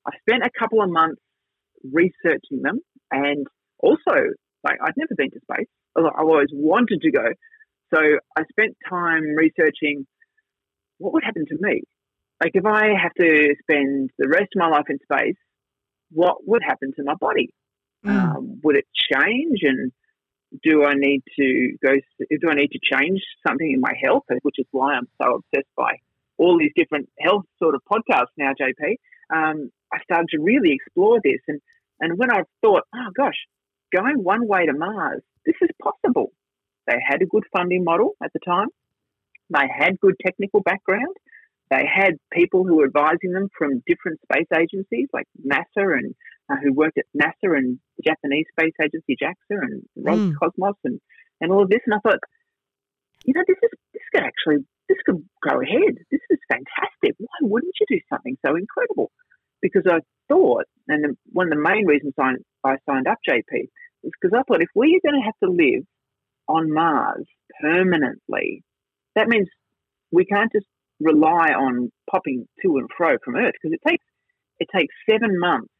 I 0.05 0.11
spent 0.19 0.43
a 0.43 0.51
couple 0.57 0.81
of 0.81 0.89
months 0.89 1.21
researching 1.91 2.61
them 2.61 2.79
and 3.11 3.47
also, 3.79 4.15
like, 4.63 4.77
I'd 4.83 4.93
never 4.95 5.15
been 5.17 5.31
to 5.31 5.39
space. 5.51 5.67
I 5.97 6.01
always 6.19 6.49
wanted 6.53 7.01
to 7.01 7.11
go. 7.11 7.25
So 7.93 7.99
I 8.37 8.43
spent 8.51 8.77
time 8.87 9.23
researching 9.35 10.05
what 10.99 11.13
would 11.13 11.23
happen 11.23 11.45
to 11.47 11.57
me. 11.59 11.81
Like, 12.41 12.51
if 12.55 12.65
I 12.65 12.89
have 13.01 13.13
to 13.19 13.55
spend 13.61 14.09
the 14.17 14.27
rest 14.27 14.49
of 14.55 14.59
my 14.59 14.67
life 14.67 14.85
in 14.89 14.97
space, 15.03 15.37
what 16.11 16.37
would 16.47 16.63
happen 16.63 16.91
to 16.95 17.03
my 17.03 17.13
body? 17.15 17.53
Mm. 18.05 18.09
Um, 18.09 18.61
would 18.63 18.77
it 18.77 18.87
change? 19.13 19.59
And 19.61 19.91
do 20.63 20.83
I 20.83 20.93
need 20.95 21.21
to 21.39 21.77
go? 21.83 21.91
Do 22.19 22.49
I 22.49 22.55
need 22.55 22.71
to 22.71 22.79
change 22.81 23.21
something 23.47 23.71
in 23.71 23.79
my 23.79 23.93
health? 24.03 24.23
Which 24.41 24.55
is 24.57 24.65
why 24.71 24.95
I'm 24.95 25.07
so 25.21 25.35
obsessed 25.35 25.69
by 25.77 25.99
all 26.37 26.57
these 26.57 26.71
different 26.75 27.07
health 27.19 27.45
sort 27.61 27.75
of 27.75 27.81
podcasts 27.89 28.33
now, 28.37 28.51
JP. 28.59 28.95
Um, 29.33 29.71
I 29.93 29.99
started 30.03 30.27
to 30.31 30.41
really 30.41 30.73
explore 30.73 31.19
this. 31.23 31.39
And, 31.47 31.61
and 31.99 32.17
when 32.17 32.31
I 32.31 32.41
thought, 32.61 32.83
oh 32.95 33.09
gosh, 33.15 33.37
going 33.93 34.23
one 34.23 34.47
way 34.47 34.65
to 34.65 34.73
Mars, 34.73 35.21
this 35.45 35.55
is 35.61 35.69
possible. 35.81 36.31
They 36.87 36.97
had 37.07 37.21
a 37.21 37.27
good 37.27 37.43
funding 37.55 37.83
model 37.83 38.15
at 38.23 38.33
the 38.33 38.39
time. 38.39 38.67
They 39.51 39.67
had 39.71 39.99
good 39.99 40.15
technical 40.25 40.61
background. 40.61 41.15
They 41.71 41.87
had 41.87 42.17
people 42.31 42.63
who 42.63 42.75
were 42.77 42.85
advising 42.85 43.31
them 43.33 43.49
from 43.57 43.81
different 43.87 44.19
space 44.21 44.47
agencies 44.53 45.07
like 45.13 45.25
NASA 45.43 45.97
and 45.97 46.13
uh, 46.51 46.57
who 46.61 46.73
worked 46.73 46.99
at 46.99 47.05
NASA 47.15 47.57
and 47.57 47.79
the 47.97 48.03
Japanese 48.05 48.45
space 48.51 48.75
agency 48.83 49.15
JAXA 49.19 49.57
and 49.57 49.83
Roscosmos 49.97 50.77
mm. 50.77 50.85
and, 50.85 51.01
and 51.41 51.51
all 51.51 51.63
of 51.63 51.69
this. 51.69 51.81
And 51.87 51.95
I 51.95 51.99
thought, 51.99 52.19
you 53.25 53.33
know, 53.33 53.43
this 53.47 53.57
is 53.63 53.71
this 53.93 54.03
could 54.13 54.23
actually 54.23 54.65
this 54.89 54.97
could 55.05 55.23
go 55.41 55.61
ahead. 55.61 55.95
This 56.11 56.21
is 56.29 56.39
fantastic. 56.47 57.15
Why 57.17 57.37
wouldn't 57.41 57.73
you 57.79 57.85
do 57.89 58.01
something 58.11 58.37
so 58.45 58.55
incredible? 58.55 59.11
because 59.61 59.83
I 59.87 59.99
thought, 60.27 60.65
and 60.87 61.17
one 61.31 61.47
of 61.47 61.51
the 61.51 61.61
main 61.61 61.85
reasons 61.85 62.13
I, 62.19 62.33
I 62.63 62.75
signed 62.89 63.07
up 63.07 63.19
JP 63.27 63.63
is 64.03 64.11
because 64.19 64.37
I 64.37 64.43
thought 64.43 64.61
if 64.61 64.69
we 64.75 64.99
are 64.99 65.09
going 65.09 65.21
to 65.21 65.25
have 65.25 65.37
to 65.43 65.49
live 65.49 65.83
on 66.47 66.73
Mars 66.73 67.25
permanently, 67.61 68.63
that 69.15 69.27
means 69.27 69.47
we 70.11 70.25
can't 70.25 70.51
just 70.51 70.65
rely 71.01 71.49
on 71.49 71.91
popping 72.09 72.47
to 72.63 72.77
and 72.77 72.89
fro 72.95 73.17
from 73.23 73.35
Earth 73.35 73.53
because 73.61 73.73
it 73.73 73.81
takes 73.87 74.05
it 74.59 74.67
takes 74.75 74.93
seven 75.09 75.39
months 75.39 75.73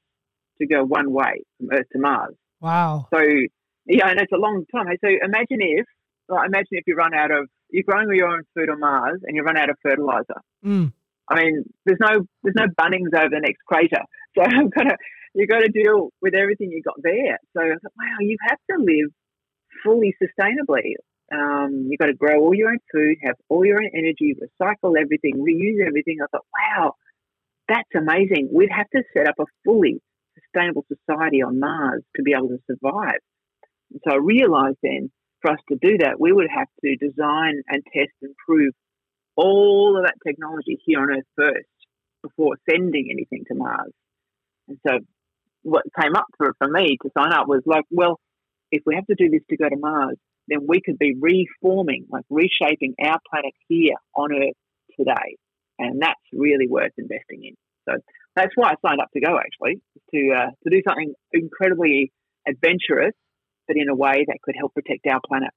to 0.59 0.67
go 0.67 0.83
one 0.83 1.11
way 1.11 1.43
from 1.57 1.69
Earth 1.71 1.87
to 1.93 1.99
Mars. 1.99 2.35
Wow. 2.59 3.07
So 3.13 3.21
yeah, 3.85 4.09
and 4.09 4.19
it's 4.19 4.31
a 4.31 4.37
long 4.37 4.65
time. 4.73 4.95
So 5.03 5.09
imagine 5.09 5.59
if, 5.59 5.85
well, 6.29 6.43
imagine 6.43 6.71
if 6.71 6.83
you 6.87 6.95
run 6.95 7.13
out 7.13 7.31
of, 7.31 7.47
you're 7.69 7.83
growing 7.87 8.07
your 8.13 8.27
own 8.27 8.43
food 8.55 8.69
on 8.69 8.79
Mars 8.79 9.21
and 9.23 9.35
you 9.35 9.43
run 9.43 9.57
out 9.57 9.69
of 9.69 9.77
fertilizer. 9.81 10.41
Mm. 10.65 10.93
I 11.29 11.35
mean, 11.35 11.63
there's 11.85 11.99
no 12.01 12.25
there's 12.43 12.55
no 12.55 12.65
Bunnings 12.79 13.15
over 13.15 13.29
the 13.29 13.39
next 13.39 13.63
crater, 13.65 14.03
so 14.37 14.43
I've 14.43 14.71
gonna 14.71 14.95
you 15.33 15.47
got 15.47 15.59
to 15.59 15.69
deal 15.69 16.09
with 16.21 16.33
everything 16.35 16.71
you 16.71 16.81
got 16.83 17.01
there. 17.01 17.37
So 17.55 17.61
wow, 17.61 18.17
you 18.19 18.37
have 18.49 18.59
to 18.71 18.83
live 18.83 19.11
fully 19.83 20.13
sustainably. 20.21 20.93
Um, 21.33 21.87
you've 21.89 21.99
got 21.99 22.07
to 22.07 22.13
grow 22.13 22.39
all 22.39 22.53
your 22.53 22.69
own 22.69 22.79
food, 22.91 23.17
have 23.23 23.35
all 23.47 23.65
your 23.65 23.81
own 23.81 23.89
energy, 23.93 24.35
recycle 24.35 24.99
everything, 24.99 25.35
reuse 25.35 25.85
everything. 25.85 26.17
I 26.21 26.25
thought, 26.31 26.45
wow, 26.77 26.95
that's 27.69 27.89
amazing. 27.95 28.49
We'd 28.51 28.71
have 28.71 28.89
to 28.89 29.03
set 29.15 29.27
up 29.27 29.35
a 29.39 29.45
fully 29.63 30.01
sustainable 30.35 30.85
society 30.87 31.41
on 31.41 31.59
Mars 31.59 32.03
to 32.15 32.23
be 32.23 32.33
able 32.33 32.49
to 32.49 32.59
survive. 32.67 33.19
And 33.91 34.01
so 34.05 34.13
I 34.13 34.17
realized 34.17 34.77
then 34.83 35.11
for 35.41 35.51
us 35.51 35.59
to 35.69 35.77
do 35.81 35.97
that, 35.99 36.19
we 36.19 36.31
would 36.31 36.47
have 36.53 36.67
to 36.83 36.95
design 36.95 37.61
and 37.67 37.83
test 37.93 38.11
and 38.21 38.35
prove 38.45 38.73
all 39.35 39.97
of 39.97 40.03
that 40.05 40.15
technology 40.25 40.79
here 40.85 40.99
on 40.99 41.11
Earth 41.11 41.25
first 41.35 41.67
before 42.21 42.57
sending 42.69 43.07
anything 43.09 43.45
to 43.47 43.55
Mars. 43.55 43.91
And 44.67 44.77
so 44.85 44.99
what 45.63 45.83
came 45.99 46.15
up 46.15 46.25
for, 46.37 46.53
for 46.57 46.67
me 46.67 46.97
to 47.01 47.09
sign 47.17 47.31
up 47.31 47.47
was 47.47 47.61
like, 47.65 47.85
well, 47.89 48.19
if 48.71 48.83
we 48.85 48.95
have 48.95 49.05
to 49.07 49.15
do 49.15 49.29
this 49.29 49.41
to 49.49 49.57
go 49.57 49.69
to 49.69 49.77
Mars, 49.77 50.17
then 50.51 50.67
we 50.67 50.81
could 50.81 50.99
be 50.99 51.15
reforming, 51.19 52.05
like 52.09 52.25
reshaping 52.29 52.93
our 53.03 53.19
planet 53.29 53.53
here 53.67 53.95
on 54.15 54.33
Earth 54.33 54.55
today. 54.97 55.37
And 55.79 56.01
that's 56.01 56.19
really 56.33 56.67
worth 56.67 56.91
investing 56.97 57.43
in. 57.43 57.55
So 57.87 57.95
that's 58.35 58.51
why 58.55 58.71
I 58.71 58.75
signed 58.87 59.01
up 59.01 59.09
to 59.13 59.21
go 59.21 59.37
actually, 59.37 59.81
to, 60.13 60.33
uh, 60.37 60.49
to 60.63 60.69
do 60.69 60.81
something 60.87 61.13
incredibly 61.33 62.11
adventurous, 62.47 63.13
but 63.67 63.77
in 63.77 63.89
a 63.89 63.95
way 63.95 64.25
that 64.27 64.37
could 64.43 64.55
help 64.57 64.73
protect 64.73 65.07
our 65.07 65.19
planet. 65.27 65.51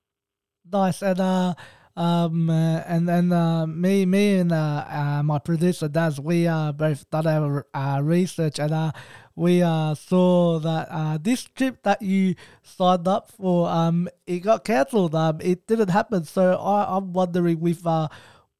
Nice. 0.70 1.02
And 1.02 1.20
uh, 1.20 1.54
um, 1.96 2.50
uh, 2.50 2.78
and 2.86 3.08
then 3.08 3.32
uh, 3.32 3.66
me, 3.66 4.04
me 4.06 4.38
and 4.38 4.52
uh, 4.52 5.22
my 5.24 5.38
producer 5.38 5.88
Daz, 5.88 6.20
we 6.20 6.46
both 6.46 7.08
done 7.10 7.64
our 7.74 8.02
research 8.02 8.58
and 8.58 8.92
we 9.36 9.62
uh, 9.62 9.94
saw 9.94 10.58
that 10.60 10.88
uh, 10.90 11.18
this 11.20 11.44
trip 11.44 11.82
that 11.82 12.02
you 12.02 12.34
signed 12.62 13.08
up 13.08 13.30
for, 13.32 13.68
um, 13.68 14.08
it 14.26 14.40
got 14.40 14.64
cancelled. 14.64 15.14
Um, 15.14 15.40
it 15.40 15.66
didn't 15.66 15.88
happen. 15.88 16.24
So 16.24 16.54
I, 16.54 16.96
I'm 16.96 17.12
wondering 17.12 17.58
with 17.60 17.84
uh, 17.86 18.08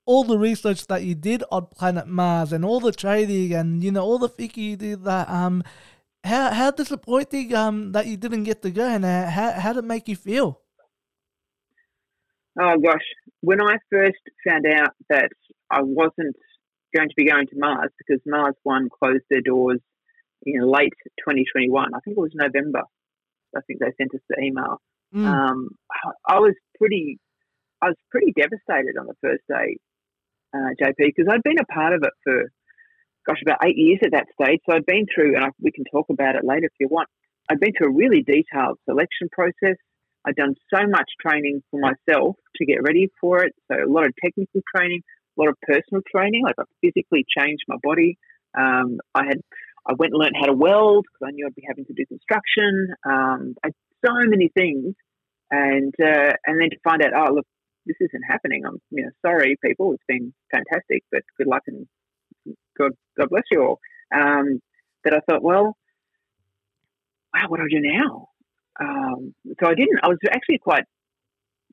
all 0.04 0.24
the 0.24 0.38
research 0.38 0.86
that 0.88 1.04
you 1.04 1.14
did 1.14 1.44
on 1.52 1.66
planet 1.66 2.08
Mars 2.08 2.52
and 2.52 2.64
all 2.64 2.80
the 2.80 2.92
training 2.92 3.54
and 3.54 3.82
you 3.82 3.90
know 3.90 4.02
all 4.02 4.18
the 4.18 4.28
thinking 4.28 4.64
you 4.64 4.76
did 4.76 5.04
that 5.04 5.30
um, 5.30 5.62
how 6.24 6.50
how 6.50 6.70
disappointing 6.70 7.54
um 7.54 7.92
that 7.92 8.06
you 8.06 8.16
didn't 8.16 8.44
get 8.44 8.60
to 8.62 8.70
go 8.70 8.86
and 8.86 9.04
uh, 9.04 9.30
how 9.30 9.52
how 9.52 9.72
did 9.72 9.84
it 9.84 9.88
make 9.88 10.08
you 10.08 10.16
feel? 10.16 10.60
Oh 12.60 12.78
gosh, 12.78 13.02
when 13.40 13.60
I 13.60 13.76
first 13.90 14.20
found 14.46 14.64
out 14.66 14.90
that 15.10 15.30
I 15.70 15.80
wasn't 15.82 16.36
going 16.94 17.08
to 17.08 17.14
be 17.16 17.26
going 17.26 17.46
to 17.48 17.56
Mars 17.56 17.90
because 17.98 18.22
Mars 18.26 18.54
One 18.62 18.88
closed 18.88 19.24
their 19.28 19.40
doors 19.40 19.80
in 20.46 20.60
late 20.60 20.94
2021, 21.26 21.94
I 21.94 21.98
think 22.04 22.16
it 22.16 22.20
was 22.20 22.30
November. 22.34 22.82
I 23.56 23.60
think 23.66 23.80
they 23.80 23.92
sent 23.98 24.14
us 24.14 24.20
the 24.28 24.42
email. 24.42 24.80
Mm. 25.14 25.26
Um, 25.26 25.68
I 26.28 26.38
was 26.38 26.54
pretty, 26.78 27.18
I 27.82 27.86
was 27.86 27.96
pretty 28.10 28.32
devastated 28.36 28.98
on 28.98 29.06
the 29.06 29.14
first 29.22 29.42
day, 29.48 29.78
uh, 30.54 30.74
JP, 30.80 30.94
because 30.98 31.26
I'd 31.30 31.42
been 31.42 31.60
a 31.60 31.72
part 31.72 31.94
of 31.94 32.02
it 32.02 32.12
for, 32.24 32.50
gosh, 33.26 33.42
about 33.42 33.64
eight 33.64 33.76
years 33.76 34.00
at 34.04 34.12
that 34.12 34.26
stage. 34.40 34.60
So 34.68 34.76
I'd 34.76 34.86
been 34.86 35.06
through, 35.12 35.36
and 35.36 35.44
I, 35.44 35.48
we 35.60 35.72
can 35.72 35.84
talk 35.90 36.06
about 36.10 36.34
it 36.34 36.44
later 36.44 36.66
if 36.66 36.72
you 36.80 36.88
want. 36.90 37.08
I'd 37.50 37.60
been 37.60 37.72
through 37.76 37.92
a 37.92 37.96
really 37.96 38.22
detailed 38.22 38.78
selection 38.88 39.28
process. 39.30 39.76
I'd 40.26 40.36
done 40.36 40.54
so 40.72 40.86
much 40.86 41.10
training 41.20 41.62
for 41.70 41.80
myself 41.80 42.36
to 42.56 42.66
get 42.66 42.82
ready 42.82 43.10
for 43.20 43.44
it. 43.44 43.54
So 43.70 43.76
a 43.76 43.90
lot 43.90 44.06
of 44.06 44.12
technical 44.22 44.62
training, 44.74 45.02
a 45.36 45.40
lot 45.40 45.50
of 45.50 45.56
personal 45.62 46.02
training. 46.14 46.44
Like 46.44 46.56
I 46.58 46.64
physically 46.80 47.24
changed 47.36 47.64
my 47.68 47.76
body. 47.82 48.18
Um, 48.56 48.98
I 49.14 49.24
had 49.26 49.40
I 49.86 49.92
went 49.98 50.12
and 50.12 50.20
learned 50.20 50.36
how 50.40 50.46
to 50.46 50.54
weld 50.54 51.04
because 51.04 51.28
I 51.28 51.32
knew 51.32 51.46
I'd 51.46 51.54
be 51.54 51.64
having 51.68 51.84
to 51.86 51.92
do 51.92 52.06
construction. 52.06 52.94
Um, 53.06 53.54
I 53.64 53.70
so 54.04 54.12
many 54.26 54.50
things, 54.56 54.94
and 55.50 55.94
uh, 56.00 56.32
and 56.46 56.60
then 56.60 56.70
to 56.70 56.76
find 56.84 57.02
out, 57.02 57.12
oh 57.14 57.34
look, 57.34 57.46
this 57.86 57.96
isn't 58.00 58.22
happening. 58.28 58.62
I'm 58.66 58.78
you 58.90 59.04
know 59.04 59.10
sorry, 59.24 59.56
people. 59.64 59.92
It's 59.92 60.02
been 60.08 60.32
fantastic, 60.50 61.02
but 61.10 61.22
good 61.38 61.46
luck 61.46 61.62
and 61.66 61.86
God 62.78 62.92
God 63.18 63.30
bless 63.30 63.44
you 63.50 63.62
all. 63.62 63.78
Um, 64.14 64.60
that 65.04 65.14
I 65.14 65.20
thought, 65.28 65.42
well, 65.42 65.76
wow, 67.34 67.48
what 67.48 67.58
do 67.58 67.64
I 67.64 67.68
do 67.70 67.80
now? 67.80 68.28
Um, 68.80 69.34
so 69.60 69.68
I 69.68 69.74
didn't. 69.74 70.00
I 70.02 70.08
was 70.08 70.18
actually 70.30 70.58
quite 70.58 70.84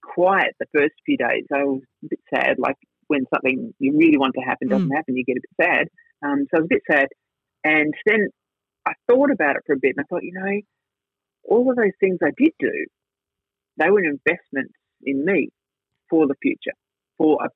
quiet 0.01 0.55
the 0.59 0.67
first 0.75 0.93
few 1.05 1.17
days. 1.17 1.45
I 1.53 1.63
was 1.63 1.81
a 2.03 2.07
bit 2.09 2.19
sad, 2.33 2.55
like 2.59 2.77
when 3.07 3.25
something 3.33 3.73
you 3.79 3.97
really 3.97 4.17
want 4.17 4.35
to 4.35 4.41
happen 4.41 4.69
doesn't 4.69 4.89
mm. 4.89 4.95
happen, 4.95 5.17
you 5.17 5.25
get 5.25 5.37
a 5.37 5.41
bit 5.41 5.67
sad. 5.67 5.87
Um, 6.23 6.45
so 6.49 6.57
I 6.57 6.61
was 6.61 6.69
a 6.71 6.75
bit 6.75 6.83
sad. 6.89 7.07
And 7.63 7.93
then 8.05 8.27
I 8.87 8.93
thought 9.09 9.31
about 9.31 9.57
it 9.57 9.63
for 9.65 9.73
a 9.73 9.79
bit 9.79 9.95
and 9.97 10.05
I 10.05 10.07
thought, 10.07 10.23
you 10.23 10.33
know, 10.33 10.61
all 11.43 11.69
of 11.69 11.75
those 11.75 11.97
things 11.99 12.19
I 12.23 12.31
did 12.37 12.53
do, 12.59 12.85
they 13.77 13.89
were 13.89 13.99
an 13.99 14.17
investment 14.25 14.71
in 15.03 15.25
me 15.25 15.49
for 16.09 16.27
the 16.27 16.35
future, 16.41 16.77
for 17.17 17.39
a 17.43 17.49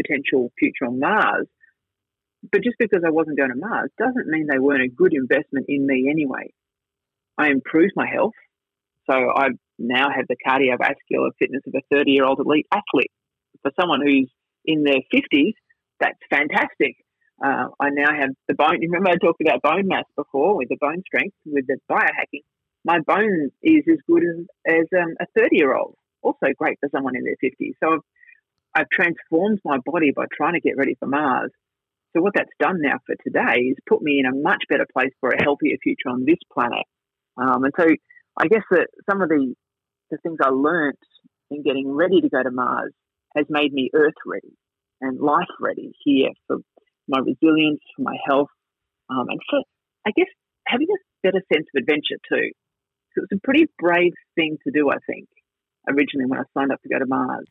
potential 0.00 0.50
future 0.58 0.86
on 0.86 0.98
Mars. 0.98 1.46
But 2.50 2.62
just 2.62 2.76
because 2.78 3.02
I 3.06 3.10
wasn't 3.10 3.38
going 3.38 3.50
to 3.50 3.56
Mars 3.56 3.90
doesn't 3.98 4.26
mean 4.26 4.46
they 4.50 4.58
weren't 4.58 4.82
a 4.82 4.88
good 4.88 5.12
investment 5.14 5.66
in 5.68 5.86
me 5.86 6.08
anyway. 6.10 6.52
I 7.38 7.48
improved 7.48 7.92
my 7.96 8.06
health. 8.06 8.34
So 9.10 9.14
I 9.14 9.48
now 9.78 10.08
have 10.14 10.26
the 10.28 10.36
cardiovascular 10.46 11.30
fitness 11.38 11.62
of 11.66 11.74
a 11.74 11.94
30 11.94 12.10
year 12.10 12.24
old 12.24 12.38
elite 12.38 12.66
athlete. 12.72 13.10
For 13.62 13.70
someone 13.78 14.00
who's 14.04 14.30
in 14.64 14.84
their 14.84 15.00
50s, 15.12 15.54
that's 16.00 16.18
fantastic. 16.30 16.96
Uh, 17.44 17.68
I 17.80 17.90
now 17.90 18.12
have 18.14 18.30
the 18.48 18.54
bone. 18.54 18.80
Remember, 18.80 19.10
I 19.10 19.16
talked 19.16 19.40
about 19.40 19.62
bone 19.62 19.88
mass 19.88 20.04
before 20.16 20.56
with 20.56 20.68
the 20.68 20.76
bone 20.80 21.02
strength 21.06 21.34
with 21.44 21.66
the 21.66 21.78
biohacking. 21.90 22.42
My 22.84 23.00
bone 23.00 23.50
is 23.62 23.82
as 23.90 23.98
good 24.06 24.22
as, 24.22 24.46
as 24.66 24.86
um, 25.00 25.14
a 25.20 25.26
30 25.36 25.56
year 25.56 25.74
old. 25.74 25.96
Also 26.22 26.46
great 26.56 26.78
for 26.80 26.88
someone 26.94 27.16
in 27.16 27.24
their 27.24 27.36
50s. 27.42 27.72
So 27.82 27.94
I've, 27.94 28.00
I've 28.74 28.88
transformed 28.90 29.60
my 29.64 29.78
body 29.84 30.12
by 30.14 30.26
trying 30.36 30.54
to 30.54 30.60
get 30.60 30.76
ready 30.76 30.96
for 30.98 31.06
Mars. 31.06 31.50
So 32.14 32.22
what 32.22 32.34
that's 32.34 32.50
done 32.60 32.80
now 32.80 32.98
for 33.06 33.16
today 33.24 33.60
is 33.60 33.76
put 33.88 34.02
me 34.02 34.20
in 34.20 34.26
a 34.26 34.36
much 34.36 34.64
better 34.68 34.86
place 34.92 35.12
for 35.20 35.30
a 35.30 35.42
healthier 35.42 35.76
future 35.82 36.10
on 36.10 36.24
this 36.24 36.38
planet. 36.52 36.84
Um, 37.36 37.64
and 37.64 37.72
so 37.78 37.86
I 38.38 38.48
guess 38.48 38.62
that 38.70 38.88
some 39.08 39.22
of 39.22 39.28
the, 39.28 39.54
the 40.10 40.18
things 40.18 40.38
I 40.42 40.48
learnt 40.50 40.98
in 41.50 41.62
getting 41.62 41.90
ready 41.90 42.20
to 42.20 42.28
go 42.28 42.42
to 42.42 42.50
Mars 42.50 42.92
has 43.36 43.46
made 43.48 43.72
me 43.72 43.90
Earth 43.94 44.14
ready 44.26 44.56
and 45.00 45.20
life 45.20 45.52
ready 45.60 45.92
here 46.04 46.30
for 46.46 46.58
my 47.08 47.18
resilience, 47.18 47.80
for 47.96 48.02
my 48.02 48.16
health, 48.26 48.48
um, 49.10 49.26
and 49.28 49.40
for, 49.50 49.60
I 50.06 50.12
guess, 50.16 50.28
having 50.66 50.86
a 50.88 50.98
better 51.22 51.42
sense 51.52 51.66
of 51.74 51.80
adventure 51.80 52.18
too. 52.28 52.50
So 53.14 53.22
it 53.22 53.28
was 53.30 53.38
a 53.38 53.40
pretty 53.44 53.66
brave 53.78 54.12
thing 54.36 54.56
to 54.64 54.72
do, 54.72 54.90
I 54.90 54.96
think, 55.06 55.28
originally 55.88 56.26
when 56.26 56.40
I 56.40 56.44
signed 56.54 56.72
up 56.72 56.80
to 56.82 56.88
go 56.88 56.98
to 56.98 57.06
Mars. 57.06 57.46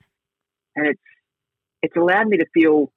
And 0.75 0.88
it's, 0.88 1.01
it's 1.83 1.95
allowed 1.95 2.27
me 2.27 2.38
to 2.38 2.45
feel 2.53 2.91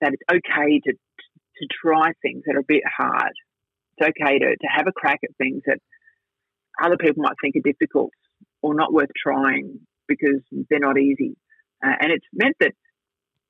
that 0.00 0.12
it's 0.12 0.22
okay 0.30 0.80
to, 0.80 0.92
to 0.92 1.66
try 1.82 2.12
things 2.22 2.42
that 2.46 2.56
are 2.56 2.60
a 2.60 2.66
bit 2.66 2.82
hard. 2.84 3.32
It's 3.96 4.08
okay 4.08 4.38
to, 4.38 4.56
to 4.56 4.66
have 4.74 4.86
a 4.88 4.92
crack 4.92 5.20
at 5.22 5.36
things 5.38 5.62
that 5.66 5.78
other 6.82 6.96
people 6.96 7.22
might 7.22 7.36
think 7.40 7.56
are 7.56 7.72
difficult 7.72 8.10
or 8.62 8.74
not 8.74 8.92
worth 8.92 9.10
trying 9.16 9.80
because 10.08 10.40
they're 10.70 10.78
not 10.78 10.98
easy. 10.98 11.36
Uh, 11.84 11.94
and 12.00 12.12
it's 12.12 12.26
meant 12.32 12.56
that 12.60 12.72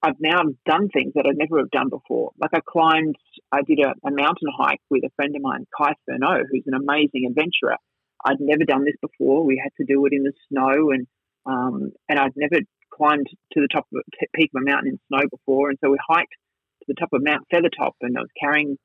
I've 0.03 0.21
now 0.21 0.43
done 0.67 0.89
things 0.89 1.13
that 1.15 1.27
I'd 1.27 1.37
never 1.37 1.59
have 1.59 1.71
done 1.71 1.89
before. 1.89 2.33
Like 2.39 2.51
I 2.55 2.61
climbed, 2.67 3.17
I 3.51 3.63
did 3.63 3.81
a, 3.81 3.95
a 4.07 4.11
mountain 4.11 4.49
hike 4.57 4.81
with 4.91 5.05
a 5.05 5.11
friend 5.17 5.35
of 5.35 5.43
mine, 5.43 5.67
Kai 5.77 5.95
Furneaux, 6.07 6.45
who's 6.51 6.65
an 6.67 6.75
amazing 6.75 7.27
adventurer. 7.29 7.77
I'd 8.25 8.41
never 8.41 8.65
done 8.65 8.85
this 8.85 8.97
before. 9.01 9.45
We 9.45 9.61
had 9.63 9.73
to 9.79 9.85
do 9.85 10.05
it 10.07 10.13
in 10.13 10.23
the 10.23 10.33
snow, 10.49 10.91
and 10.91 11.07
um, 11.47 11.93
and 12.09 12.19
I'd 12.19 12.33
never 12.37 12.61
climbed 12.93 13.27
to 13.53 13.61
the 13.61 13.69
top 13.73 13.87
of 13.93 14.01
a 14.01 14.27
peak 14.37 14.51
of 14.55 14.63
a 14.63 14.65
mountain 14.65 14.93
in 14.93 15.01
snow 15.09 15.29
before. 15.31 15.71
And 15.71 15.79
so 15.83 15.91
we 15.91 15.99
hiked 16.09 16.33
to 16.81 16.85
the 16.89 16.95
top 16.95 17.11
of 17.13 17.23
Mount 17.23 17.47
Feathertop, 17.53 17.93
and 18.01 18.17
I 18.17 18.21
was 18.21 18.31
carrying, 18.41 18.77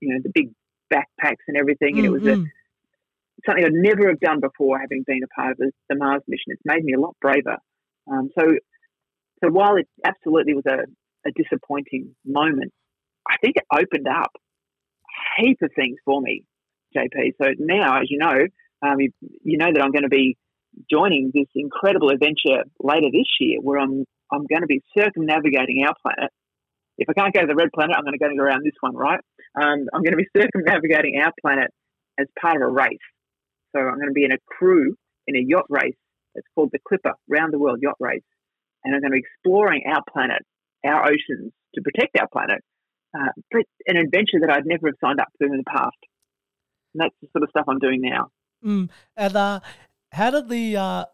you 0.00 0.14
know, 0.14 0.20
the 0.22 0.30
big 0.32 0.50
backpacks 0.92 1.44
and 1.48 1.56
everything, 1.56 1.98
and 1.98 2.06
mm-hmm. 2.06 2.06
it 2.06 2.10
was 2.10 2.26
a 2.26 2.36
mm-hmm. 2.36 2.44
Something 3.44 3.64
I'd 3.64 3.72
never 3.72 4.08
have 4.08 4.20
done 4.20 4.40
before, 4.40 4.78
having 4.78 5.04
been 5.06 5.20
a 5.24 5.40
part 5.40 5.52
of 5.52 5.58
the, 5.58 5.96
Mars 5.96 6.22
mission. 6.28 6.48
It's 6.48 6.62
made 6.64 6.84
me 6.84 6.94
a 6.94 7.00
lot 7.00 7.16
braver. 7.20 7.58
Um, 8.10 8.30
so 8.38 8.44
so 9.42 9.50
while 9.50 9.76
it 9.76 9.88
absolutely 10.04 10.54
was 10.54 10.64
a, 10.66 10.86
a 11.28 11.32
disappointing 11.36 12.14
moment, 12.24 12.72
I 13.28 13.36
think 13.42 13.56
it 13.56 13.64
opened 13.72 14.08
up 14.08 14.30
a 14.34 15.42
heap 15.42 15.58
of 15.62 15.70
things 15.76 15.98
for 16.04 16.20
me, 16.20 16.44
JP. 16.96 17.32
So 17.42 17.48
now, 17.58 18.00
as 18.00 18.06
you 18.08 18.18
know, 18.18 18.46
um, 18.82 19.00
you, 19.00 19.10
you 19.42 19.58
know 19.58 19.70
that 19.72 19.82
I'm 19.82 19.92
going 19.92 20.04
to 20.04 20.08
be 20.08 20.36
joining 20.90 21.30
this 21.34 21.46
incredible 21.54 22.10
adventure 22.10 22.64
later 22.80 23.08
this 23.12 23.28
year 23.40 23.58
where 23.60 23.78
I'm 23.78 24.04
I'm 24.32 24.46
going 24.46 24.62
to 24.62 24.66
be 24.66 24.82
circumnavigating 24.98 25.84
our 25.86 25.94
planet. 26.02 26.32
If 26.98 27.08
I 27.08 27.12
can't 27.12 27.32
go 27.32 27.42
to 27.42 27.46
the 27.46 27.54
red 27.54 27.68
planet, 27.74 27.94
I'm 27.96 28.04
going 28.04 28.18
to 28.18 28.18
go 28.18 28.42
around 28.42 28.64
this 28.64 28.74
one, 28.80 28.96
right? 28.96 29.20
Um, 29.54 29.86
I'm 29.92 30.02
going 30.02 30.16
to 30.16 30.22
be 30.22 30.26
circumnavigating 30.36 31.20
our 31.22 31.32
planet 31.40 31.70
as 32.18 32.26
part 32.40 32.56
of 32.56 32.62
a 32.62 32.72
race. 32.72 32.98
So 33.76 33.82
I'm 33.82 33.96
going 33.96 34.08
to 34.08 34.14
be 34.14 34.24
in 34.24 34.32
a 34.32 34.38
crew 34.46 34.96
in 35.26 35.36
a 35.36 35.40
yacht 35.40 35.66
race. 35.68 35.96
It's 36.34 36.46
called 36.54 36.70
the 36.72 36.78
Clipper 36.86 37.12
Round 37.28 37.52
the 37.52 37.58
World 37.58 37.80
Yacht 37.82 37.96
Race 38.00 38.22
and 38.86 38.94
I'm 38.94 39.00
going 39.00 39.10
to 39.10 39.16
be 39.16 39.24
exploring 39.26 39.82
our 39.86 40.02
planet, 40.10 40.42
our 40.84 41.04
oceans 41.04 41.52
to 41.74 41.82
protect 41.82 42.16
our 42.18 42.28
planet. 42.28 42.62
Uh, 43.16 43.32
but 43.50 43.62
an 43.86 43.96
adventure 43.96 44.38
that 44.40 44.50
I'd 44.50 44.66
never 44.66 44.88
have 44.88 44.96
signed 45.02 45.20
up 45.20 45.28
to 45.40 45.46
in 45.46 45.56
the 45.56 45.64
past. 45.64 45.96
And 46.94 47.00
that's 47.00 47.14
the 47.20 47.28
sort 47.32 47.42
of 47.42 47.50
stuff 47.50 47.64
I'm 47.68 47.78
doing 47.78 48.00
now. 48.00 48.28
Mm. 48.64 48.90
And 49.16 49.36
uh, 49.36 49.60
how 50.12 50.30
did 50.30 50.48
the 50.48 50.76
uh, 50.76 51.04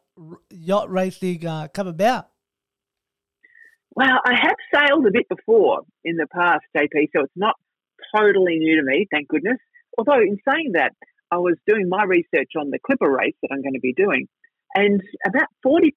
yacht 0.51 0.91
racing 0.91 1.47
uh, 1.47 1.69
come 1.73 1.87
about? 1.87 2.29
Well, 3.95 4.21
I 4.25 4.35
have 4.35 4.57
sailed 4.75 5.07
a 5.07 5.11
bit 5.11 5.29
before 5.29 5.83
in 6.05 6.17
the 6.17 6.27
past, 6.27 6.65
JP, 6.77 7.09
so 7.15 7.23
it's 7.23 7.33
not 7.37 7.55
totally 8.17 8.57
new 8.59 8.77
to 8.77 8.83
me, 8.83 9.07
thank 9.11 9.29
goodness. 9.29 9.59
Although, 9.99 10.21
in 10.21 10.39
saying 10.49 10.73
that, 10.75 10.93
I 11.33 11.39
was 11.39 11.57
doing 11.67 11.89
my 11.89 12.05
research 12.05 12.53
on 12.61 12.69
the 12.69 12.79
Clipper 12.85 13.11
race 13.11 13.35
that 13.41 13.49
I'm 13.51 13.63
going 13.63 13.73
to 13.73 13.81
be 13.81 13.95
doing, 13.95 14.29
and 14.75 15.01
about 15.27 15.49
40% 15.65 15.89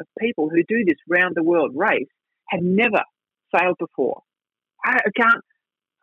of 0.00 0.06
people 0.18 0.48
who 0.48 0.62
do 0.66 0.84
this 0.86 0.96
round 1.06 1.34
the 1.34 1.42
world 1.42 1.72
race 1.74 2.08
have 2.48 2.62
never 2.62 3.02
sailed 3.54 3.76
before. 3.78 4.22
I 4.82 4.96
can't 5.14 5.44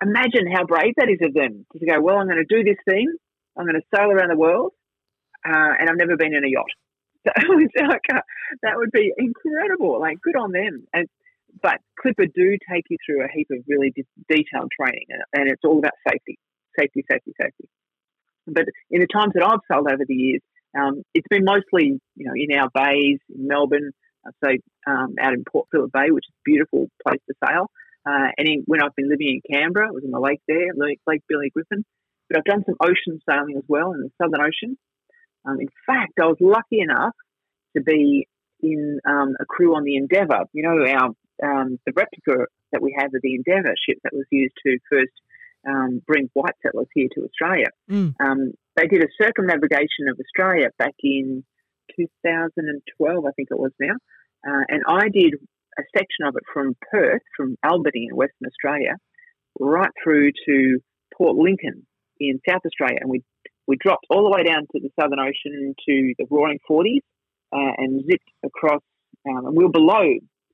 imagine 0.01 0.51
how 0.51 0.65
brave 0.65 0.93
that 0.97 1.09
is 1.09 1.19
of 1.21 1.33
them 1.33 1.65
to 1.77 1.85
go, 1.85 1.99
well, 1.99 2.17
I'm 2.17 2.27
going 2.27 2.45
to 2.47 2.55
do 2.55 2.63
this 2.63 2.77
thing, 2.87 3.11
I'm 3.57 3.65
going 3.65 3.81
to 3.81 3.97
sail 3.97 4.11
around 4.11 4.29
the 4.29 4.37
world, 4.37 4.71
uh, 5.47 5.73
and 5.79 5.89
I've 5.89 5.97
never 5.97 6.15
been 6.15 6.35
in 6.35 6.43
a 6.43 6.49
yacht. 6.49 6.69
So 7.27 7.83
uh, 7.85 8.21
that 8.63 8.73
would 8.75 8.91
be 8.91 9.11
incredible. 9.17 9.99
Like, 9.99 10.17
good 10.21 10.37
on 10.37 10.51
them. 10.51 10.87
And 10.93 11.07
but 11.61 11.77
Clipper 11.99 12.25
do 12.25 12.57
take 12.71 12.85
you 12.89 12.97
through 13.05 13.25
a 13.25 13.27
heap 13.33 13.47
of 13.51 13.59
really 13.67 13.91
de- 13.91 14.05
detailed 14.29 14.71
training, 14.79 15.05
and 15.33 15.49
it's 15.49 15.61
all 15.65 15.79
about 15.79 15.93
safety, 16.07 16.37
safety, 16.77 17.03
safety, 17.11 17.33
safety. 17.39 17.67
But 18.53 18.65
in 18.91 19.01
the 19.01 19.07
times 19.07 19.33
that 19.35 19.43
I've 19.43 19.59
sailed 19.71 19.87
over 19.87 20.03
the 20.07 20.15
years, 20.15 20.41
um, 20.77 21.03
it's 21.13 21.27
been 21.29 21.43
mostly, 21.43 21.99
you 22.15 22.25
know, 22.25 22.33
in 22.35 22.57
our 22.57 22.69
bays 22.73 23.19
in 23.33 23.47
Melbourne, 23.47 23.91
uh, 24.25 24.31
so 24.43 24.51
um, 24.87 25.15
out 25.19 25.33
in 25.33 25.43
Port 25.49 25.67
Phillip 25.71 25.91
Bay, 25.91 26.11
which 26.11 26.25
is 26.25 26.33
a 26.33 26.45
beautiful 26.45 26.87
place 27.05 27.21
to 27.27 27.35
sail. 27.45 27.71
Uh, 28.05 28.29
and 28.37 28.47
in, 28.47 28.63
when 28.65 28.81
I've 28.81 28.95
been 28.95 29.09
living 29.09 29.41
in 29.41 29.53
Canberra, 29.53 29.87
I 29.87 29.91
was 29.91 30.03
in 30.03 30.11
the 30.11 30.19
lake 30.19 30.41
there, 30.47 30.73
Lake, 30.75 30.99
lake 31.07 31.21
Burley 31.27 31.49
Griffin. 31.49 31.83
But 32.29 32.37
I've 32.37 32.45
done 32.45 32.63
some 32.65 32.75
ocean 32.81 33.19
sailing 33.27 33.57
as 33.57 33.63
well 33.67 33.93
in 33.93 34.01
the 34.01 34.11
Southern 34.21 34.41
Ocean. 34.41 34.77
Um, 35.45 35.59
in 35.59 35.69
fact, 35.85 36.13
I 36.21 36.25
was 36.25 36.37
lucky 36.39 36.79
enough 36.81 37.15
to 37.75 37.81
be 37.81 38.27
in 38.61 38.99
um, 39.05 39.35
a 39.39 39.45
crew 39.45 39.75
on 39.75 39.83
the 39.83 39.95
Endeavour. 39.95 40.45
You 40.53 40.63
know, 40.63 40.85
our 40.85 41.09
um, 41.41 41.79
the 41.85 41.93
replica 41.95 42.45
that 42.71 42.81
we 42.81 42.95
have 42.97 43.13
of 43.13 43.21
the 43.21 43.35
Endeavour 43.35 43.73
ship 43.87 43.97
that 44.03 44.13
was 44.13 44.25
used 44.29 44.55
to 44.65 44.77
first 44.89 45.13
um, 45.67 46.01
bring 46.05 46.29
white 46.33 46.55
settlers 46.63 46.87
here 46.93 47.07
to 47.15 47.25
Australia. 47.25 47.67
Mm. 47.89 48.15
Um, 48.19 48.51
they 48.75 48.87
did 48.87 49.03
a 49.03 49.07
circumnavigation 49.21 50.07
of 50.09 50.19
Australia 50.19 50.69
back 50.77 50.95
in 51.03 51.43
2012, 51.95 53.25
I 53.25 53.31
think 53.31 53.49
it 53.51 53.59
was 53.59 53.71
now. 53.79 53.95
Uh, 54.47 54.63
and 54.69 54.83
I 54.87 55.09
did 55.09 55.35
a 55.77 55.83
section 55.95 56.25
of 56.25 56.35
it 56.35 56.43
from 56.53 56.75
Perth, 56.91 57.21
from 57.35 57.57
Albany 57.63 58.07
in 58.09 58.15
Western 58.15 58.47
Australia, 58.47 58.95
right 59.59 59.91
through 60.03 60.31
to 60.47 60.79
Port 61.15 61.35
Lincoln 61.35 61.85
in 62.19 62.39
South 62.47 62.61
Australia. 62.65 62.99
And 63.01 63.09
we, 63.09 63.23
we 63.67 63.77
dropped 63.77 64.05
all 64.09 64.23
the 64.23 64.35
way 64.35 64.43
down 64.43 64.61
to 64.71 64.79
the 64.79 64.89
Southern 64.99 65.19
Ocean 65.19 65.75
to 65.87 66.13
the 66.17 66.25
Roaring 66.29 66.59
Forties 66.67 67.03
uh, 67.51 67.73
and 67.77 68.03
zipped 68.05 68.29
across. 68.45 68.81
Um, 69.27 69.47
and 69.47 69.57
we 69.57 69.65
were 69.65 69.71
below 69.71 70.03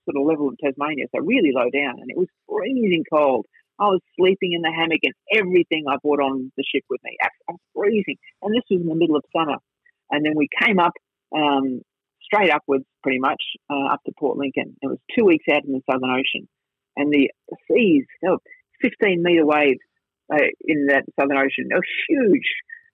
sort 0.06 0.18
of 0.18 0.26
level 0.26 0.50
of 0.50 0.58
Tasmania, 0.64 1.06
so 1.14 1.22
really 1.22 1.52
low 1.54 1.70
down, 1.70 2.00
and 2.00 2.10
it 2.10 2.18
was 2.18 2.28
freezing 2.48 3.04
cold. 3.12 3.46
I 3.80 3.86
was 3.86 4.02
sleeping 4.18 4.54
in 4.54 4.62
the 4.62 4.72
hammock 4.72 5.02
and 5.04 5.14
everything 5.36 5.86
I 5.88 5.98
brought 6.02 6.22
on 6.22 6.52
the 6.56 6.64
ship 6.64 6.84
with 6.90 7.02
me. 7.04 7.18
I 7.22 7.28
was 7.50 7.60
freezing, 7.76 8.18
and 8.42 8.54
this 8.54 8.64
was 8.70 8.82
in 8.82 8.88
the 8.88 8.96
middle 8.96 9.16
of 9.16 9.24
summer. 9.36 9.58
And 10.12 10.26
then 10.26 10.34
we 10.36 10.48
came 10.62 10.80
up 10.80 10.94
um, 11.36 11.82
straight 12.24 12.52
upwards, 12.52 12.86
pretty 13.04 13.20
much 13.20 13.42
uh, 13.70 13.94
up 13.94 14.02
to 14.06 14.14
Port 14.18 14.38
Lincoln. 14.38 14.76
It 14.82 14.88
was 14.88 15.00
two 15.18 15.26
weeks 15.26 15.46
out 15.52 15.66
in 15.66 15.74
the 15.74 15.82
Southern 15.90 16.10
Ocean, 16.10 16.48
and 16.96 17.12
the 17.12 17.30
seas, 17.68 18.06
they 18.22 18.30
were 18.30 18.38
15 18.82 19.22
meter 19.22 19.46
waves 19.46 19.80
uh, 20.34 20.38
in 20.62 20.88
that 20.88 21.04
Southern 21.20 21.38
Ocean. 21.38 21.68
They 21.70 21.76
were 21.76 21.84
huge 22.08 22.50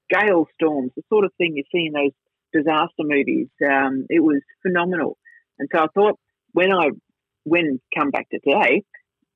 gale 0.09 0.47
storms, 0.55 0.91
the 0.95 1.03
sort 1.09 1.25
of 1.25 1.31
thing 1.37 1.55
you 1.55 1.63
see 1.71 1.87
in 1.87 1.93
those 1.93 2.11
disaster 2.53 3.03
movies. 3.03 3.47
Um, 3.63 4.05
it 4.09 4.21
was 4.21 4.41
phenomenal. 4.61 5.17
And 5.59 5.69
so 5.73 5.83
I 5.83 5.87
thought 5.93 6.19
when 6.53 6.73
I 6.73 6.89
when 7.43 7.79
come 7.97 8.11
back 8.11 8.29
to 8.29 8.39
today, 8.39 8.83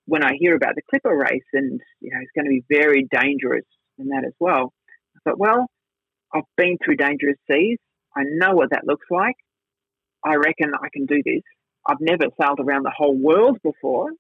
when 0.06 0.24
I 0.24 0.34
hear 0.40 0.56
about 0.56 0.76
the 0.76 0.82
Clipper 0.90 1.16
race 1.16 1.44
and 1.54 1.80
you 2.00 2.12
know 2.12 2.20
it's 2.22 2.32
going 2.36 2.46
to 2.46 2.50
be 2.50 2.64
very 2.70 3.08
dangerous 3.12 3.66
in 3.98 4.08
that 4.10 4.24
as 4.26 4.34
well, 4.40 4.74
I 5.16 5.30
thought, 5.30 5.40
well, 5.40 5.68
I've 6.34 6.44
been 6.58 6.78
through 6.84 6.98
dangerous 6.98 7.38
seas. 7.50 7.80
I 8.16 8.24
know 8.24 8.54
what 8.54 8.72
that 8.72 8.86
looks 8.86 9.08
like. 9.10 9.36
I 10.24 10.36
reckon 10.36 10.74
I 10.74 10.88
can 10.92 11.06
do 11.06 11.22
this. 11.24 11.44
I've 11.86 12.02
never 12.02 12.26
sailed 12.40 12.60
around 12.60 12.84
the 12.84 12.94
whole 12.96 13.16
world 13.16 13.60
before, 13.64 14.12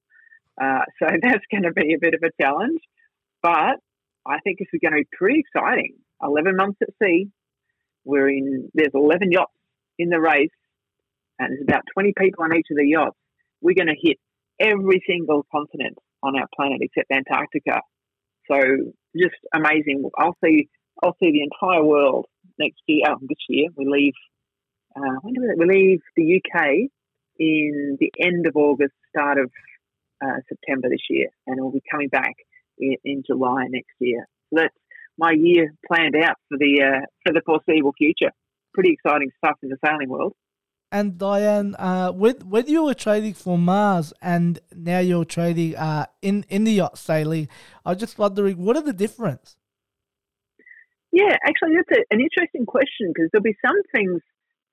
uh, 0.61 0.81
so 0.99 1.07
that's 1.21 1.45
going 1.51 1.63
to 1.63 1.73
be 1.73 1.93
a 1.93 1.99
bit 1.99 2.13
of 2.13 2.21
a 2.23 2.41
challenge. 2.41 2.79
But 3.41 3.77
I 4.25 4.39
think 4.43 4.59
this 4.59 4.67
is 4.73 4.79
going 4.81 4.93
to 4.93 5.03
be 5.03 5.17
pretty 5.17 5.39
exciting. 5.41 5.95
11 6.23 6.55
months 6.55 6.79
at 6.81 6.89
sea. 7.01 7.27
We're 8.05 8.29
in, 8.29 8.69
there's 8.73 8.93
11 8.93 9.31
yachts 9.31 9.51
in 9.97 10.09
the 10.09 10.19
race, 10.19 10.49
and 11.39 11.51
there's 11.51 11.63
about 11.63 11.83
20 11.93 12.13
people 12.17 12.43
on 12.43 12.55
each 12.55 12.67
of 12.71 12.77
the 12.77 12.87
yachts. 12.87 13.17
We're 13.61 13.75
going 13.75 13.87
to 13.87 13.99
hit 13.99 14.17
every 14.59 15.03
single 15.07 15.45
continent 15.51 15.97
on 16.23 16.37
our 16.37 16.47
planet 16.55 16.79
except 16.81 17.11
Antarctica. 17.11 17.81
So 18.49 18.57
just 19.15 19.35
amazing. 19.53 20.09
I'll 20.17 20.35
see, 20.43 20.69
I'll 21.03 21.15
see 21.21 21.31
the 21.31 21.41
entire 21.43 21.83
world 21.83 22.25
next 22.59 22.81
year. 22.87 23.05
Oh, 23.09 23.17
this 23.21 23.37
year 23.49 23.69
we 23.75 23.85
leave. 23.87 24.13
Uh, 24.95 25.19
when 25.21 25.33
do 25.33 25.41
we, 25.41 25.65
we 25.65 25.75
leave 25.75 25.99
the 26.15 26.39
UK 26.41 26.89
in 27.37 27.97
the 27.99 28.11
end 28.21 28.47
of 28.47 28.55
August, 28.55 28.93
start 29.09 29.37
of 29.39 29.51
uh, 30.23 30.39
September 30.47 30.89
this 30.89 31.05
year, 31.09 31.27
and 31.47 31.59
we'll 31.59 31.71
be 31.71 31.83
coming 31.91 32.07
back 32.07 32.33
in, 32.77 32.95
in 33.03 33.23
July 33.25 33.65
next 33.69 33.91
year. 33.99 34.25
So 34.49 34.61
that's 34.61 34.75
my 35.17 35.31
year 35.31 35.73
planned 35.87 36.15
out 36.15 36.35
for 36.49 36.57
the 36.57 36.81
uh, 36.81 37.05
for 37.25 37.33
the 37.33 37.41
foreseeable 37.45 37.93
future. 37.97 38.31
Pretty 38.73 38.91
exciting 38.91 39.31
stuff 39.37 39.57
in 39.63 39.69
the 39.69 39.77
sailing 39.85 40.09
world. 40.09 40.33
And 40.91 41.13
Dianne, 41.13 41.75
uh, 41.77 42.11
when 42.11 42.35
when 42.47 42.67
you 42.67 42.85
were 42.85 42.93
trading 42.93 43.33
for 43.33 43.57
Mars 43.57 44.13
and 44.21 44.59
now 44.73 44.99
you're 44.99 45.25
trading 45.25 45.75
uh, 45.75 46.05
in 46.21 46.45
in 46.49 46.63
the 46.63 46.73
yacht 46.73 46.97
sailing, 46.97 47.49
I 47.85 47.89
was 47.91 47.99
just 47.99 48.17
wondering 48.17 48.57
what 48.57 48.77
are 48.77 48.83
the 48.83 48.93
difference? 48.93 49.57
Yeah, 51.11 51.35
actually, 51.47 51.75
that's 51.75 51.99
a, 51.99 52.13
an 52.13 52.21
interesting 52.21 52.65
question 52.65 53.11
because 53.13 53.29
there'll 53.31 53.43
be 53.43 53.57
some 53.65 53.81
things 53.93 54.21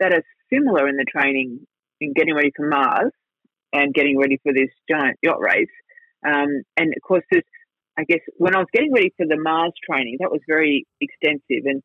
that 0.01 0.13
are 0.13 0.23
similar 0.53 0.89
in 0.89 0.97
the 0.97 1.05
training 1.05 1.67
in 2.01 2.13
getting 2.13 2.35
ready 2.35 2.53
for 2.55 2.69
Mars 2.69 3.13
and 3.73 3.95
getting 3.95 4.19
ready 4.19 4.39
for 4.43 4.53
this 4.53 4.71
giant 4.89 5.19
yacht 5.23 5.41
race. 5.41 5.71
Um, 6.27 6.63
and 6.77 6.93
of 6.95 7.03
course, 7.03 7.25
there's 7.31 7.45
I 7.99 8.05
guess 8.05 8.21
when 8.37 8.55
I 8.55 8.59
was 8.59 8.69
getting 8.73 8.93
ready 8.93 9.13
for 9.17 9.27
the 9.27 9.37
Mars 9.37 9.73
training, 9.89 10.17
that 10.21 10.31
was 10.31 10.41
very 10.47 10.87
extensive, 11.01 11.65
and 11.65 11.83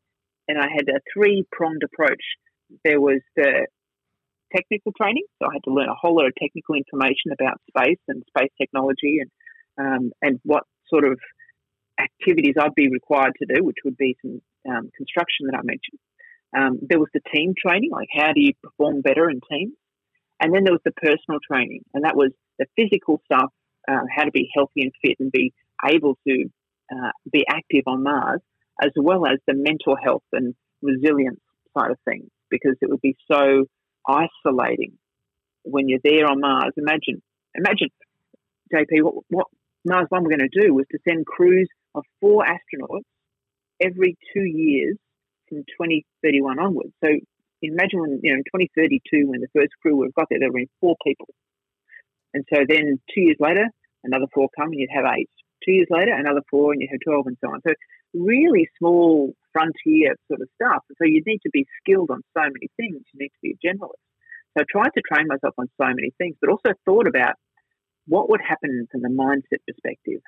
and 0.48 0.58
I 0.58 0.68
had 0.68 0.88
a 0.88 1.00
three 1.12 1.44
pronged 1.52 1.82
approach. 1.82 2.22
There 2.84 3.00
was 3.00 3.20
the 3.36 3.66
technical 4.54 4.92
training, 4.92 5.24
so 5.38 5.48
I 5.48 5.54
had 5.54 5.64
to 5.64 5.72
learn 5.72 5.88
a 5.88 5.94
whole 5.94 6.16
lot 6.16 6.26
of 6.26 6.34
technical 6.40 6.74
information 6.74 7.32
about 7.32 7.60
space 7.68 8.00
and 8.08 8.22
space 8.28 8.50
technology, 8.60 9.20
and 9.20 9.30
um, 9.78 10.12
and 10.22 10.40
what 10.44 10.64
sort 10.88 11.04
of 11.04 11.18
activities 12.00 12.54
I'd 12.60 12.74
be 12.74 12.88
required 12.88 13.34
to 13.38 13.54
do, 13.54 13.64
which 13.64 13.78
would 13.84 13.96
be 13.96 14.16
some 14.22 14.40
um, 14.68 14.90
construction 14.96 15.46
that 15.46 15.58
I 15.58 15.62
mentioned. 15.62 16.00
Um, 16.56 16.78
there 16.88 16.98
was 16.98 17.08
the 17.12 17.20
team 17.34 17.54
training, 17.60 17.90
like 17.92 18.08
how 18.12 18.32
do 18.32 18.40
you 18.40 18.52
perform 18.62 19.02
better 19.02 19.28
in 19.28 19.40
teams, 19.50 19.74
and 20.40 20.54
then 20.54 20.64
there 20.64 20.72
was 20.72 20.82
the 20.84 20.92
personal 20.92 21.40
training, 21.46 21.84
and 21.94 22.04
that 22.04 22.16
was 22.16 22.30
the 22.58 22.66
physical 22.76 23.20
stuff, 23.24 23.52
uh, 23.88 24.04
how 24.14 24.24
to 24.24 24.30
be 24.30 24.48
healthy 24.54 24.82
and 24.82 24.92
fit 25.02 25.16
and 25.20 25.30
be 25.30 25.52
able 25.84 26.16
to 26.26 26.44
uh, 26.90 27.10
be 27.30 27.44
active 27.48 27.82
on 27.86 28.02
Mars, 28.02 28.40
as 28.82 28.90
well 28.96 29.26
as 29.26 29.38
the 29.46 29.54
mental 29.54 29.96
health 30.02 30.22
and 30.32 30.54
resilience 30.82 31.40
side 31.76 31.90
of 31.90 31.98
things, 32.04 32.28
because 32.50 32.76
it 32.80 32.88
would 32.88 33.00
be 33.00 33.16
so 33.30 33.66
isolating 34.08 34.92
when 35.62 35.88
you're 35.88 36.00
there 36.02 36.26
on 36.26 36.40
Mars. 36.40 36.72
Imagine, 36.76 37.22
imagine, 37.54 37.88
JP, 38.72 39.02
what, 39.02 39.14
what 39.28 39.46
Mars 39.84 40.06
One 40.08 40.24
we're 40.24 40.36
going 40.36 40.48
to 40.50 40.60
do 40.60 40.74
was 40.74 40.86
to 40.90 40.98
send 41.06 41.26
crews 41.26 41.68
of 41.94 42.04
four 42.20 42.44
astronauts 42.44 43.04
every 43.80 44.16
two 44.34 44.44
years 44.44 44.96
from 45.48 45.58
2031 45.58 46.58
onwards. 46.58 46.92
So 47.04 47.10
imagine 47.62 48.00
when, 48.00 48.20
you 48.22 48.32
know, 48.32 48.38
in 48.38 48.64
2032, 48.66 49.28
when 49.28 49.40
the 49.40 49.48
first 49.54 49.72
crew 49.80 49.96
would 49.96 50.08
have 50.08 50.14
got 50.14 50.26
there, 50.30 50.40
there 50.40 50.52
were 50.52 50.64
four 50.80 50.96
people. 51.04 51.28
And 52.34 52.44
so 52.52 52.60
then 52.68 53.00
two 53.14 53.22
years 53.22 53.36
later, 53.38 53.68
another 54.04 54.26
four 54.34 54.48
come 54.56 54.68
and 54.68 54.80
you'd 54.80 54.90
have 54.92 55.06
eight 55.16 55.30
two 55.64 55.72
years 55.72 55.88
later, 55.90 56.12
another 56.14 56.42
four, 56.50 56.72
and 56.72 56.80
you 56.80 56.88
have 56.90 57.00
12 57.04 57.26
and 57.26 57.36
so 57.40 57.50
on. 57.50 57.60
So 57.66 57.74
really 58.14 58.68
small 58.78 59.34
frontier 59.58 60.14
sort 60.30 60.40
of 60.40 60.48
stuff. 60.54 60.86
So 60.94 61.02
you 61.02 61.22
need 61.26 61.42
to 61.42 61.50
be 61.50 61.66
skilled 61.82 62.10
on 62.10 62.22
so 62.30 62.46
many 62.46 62.70
things. 62.78 63.02
You 63.10 63.26
need 63.26 63.34
to 63.34 63.42
be 63.42 63.58
a 63.58 63.62
generalist. 63.66 64.06
So 64.54 64.62
I 64.62 64.64
tried 64.70 64.94
to 64.94 65.02
train 65.02 65.26
myself 65.26 65.54
on 65.58 65.66
so 65.74 65.88
many 65.90 66.14
things, 66.18 66.36
but 66.40 66.50
also 66.50 66.78
thought 66.86 67.06
about 67.06 67.34
what 68.06 68.30
would 68.30 68.40
happen 68.40 68.86
from 68.90 69.02
the 69.02 69.10
mindset 69.10 69.60
perspective. 69.66 70.22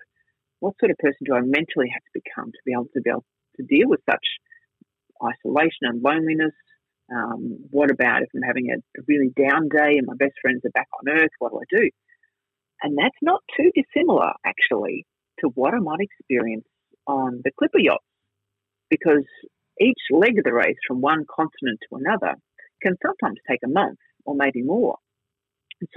What 0.58 0.74
sort 0.78 0.90
of 0.90 0.98
person 0.98 1.24
do 1.24 1.34
I 1.34 1.40
mentally 1.40 1.88
have 1.94 2.02
to 2.02 2.20
become 2.20 2.50
to 2.50 2.62
be 2.66 2.72
able 2.72 2.90
to 2.92 3.00
be 3.00 3.10
able 3.10 3.24
to 3.56 3.62
deal 3.62 3.88
with 3.88 4.00
such 4.04 4.26
isolation 5.22 5.88
and 5.88 6.02
loneliness? 6.02 6.52
Um, 7.10 7.64
what 7.70 7.90
about 7.90 8.22
if 8.22 8.28
I'm 8.34 8.42
having 8.42 8.70
a, 8.70 8.78
really 9.08 9.32
down 9.34 9.68
day 9.68 9.96
and 9.98 10.06
my 10.06 10.18
best 10.18 10.34
friends 10.42 10.62
are 10.66 10.74
back 10.74 10.88
on 11.00 11.08
Earth? 11.08 11.34
What 11.38 11.52
do 11.52 11.58
I 11.58 11.68
do? 11.80 11.88
And 12.82 12.96
that's 12.96 13.18
not 13.22 13.40
too 13.56 13.70
dissimilar, 13.74 14.32
actually, 14.44 15.06
to 15.40 15.48
what 15.54 15.74
I 15.74 15.78
might 15.78 16.00
experience 16.00 16.68
on 17.06 17.40
the 17.42 17.50
Clipper 17.58 17.80
yachts, 17.80 18.04
because 18.90 19.24
each 19.80 20.00
leg 20.10 20.38
of 20.38 20.44
the 20.44 20.52
race 20.52 20.76
from 20.86 21.00
one 21.00 21.24
continent 21.34 21.78
to 21.88 21.96
another 21.96 22.34
can 22.82 22.96
sometimes 23.04 23.38
take 23.48 23.60
a 23.64 23.68
month 23.68 23.98
or 24.24 24.34
maybe 24.34 24.62
more. 24.62 24.96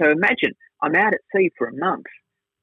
So 0.00 0.10
imagine 0.10 0.52
I'm 0.82 0.94
out 0.94 1.12
at 1.12 1.20
sea 1.34 1.50
for 1.58 1.68
a 1.68 1.76
month 1.76 2.06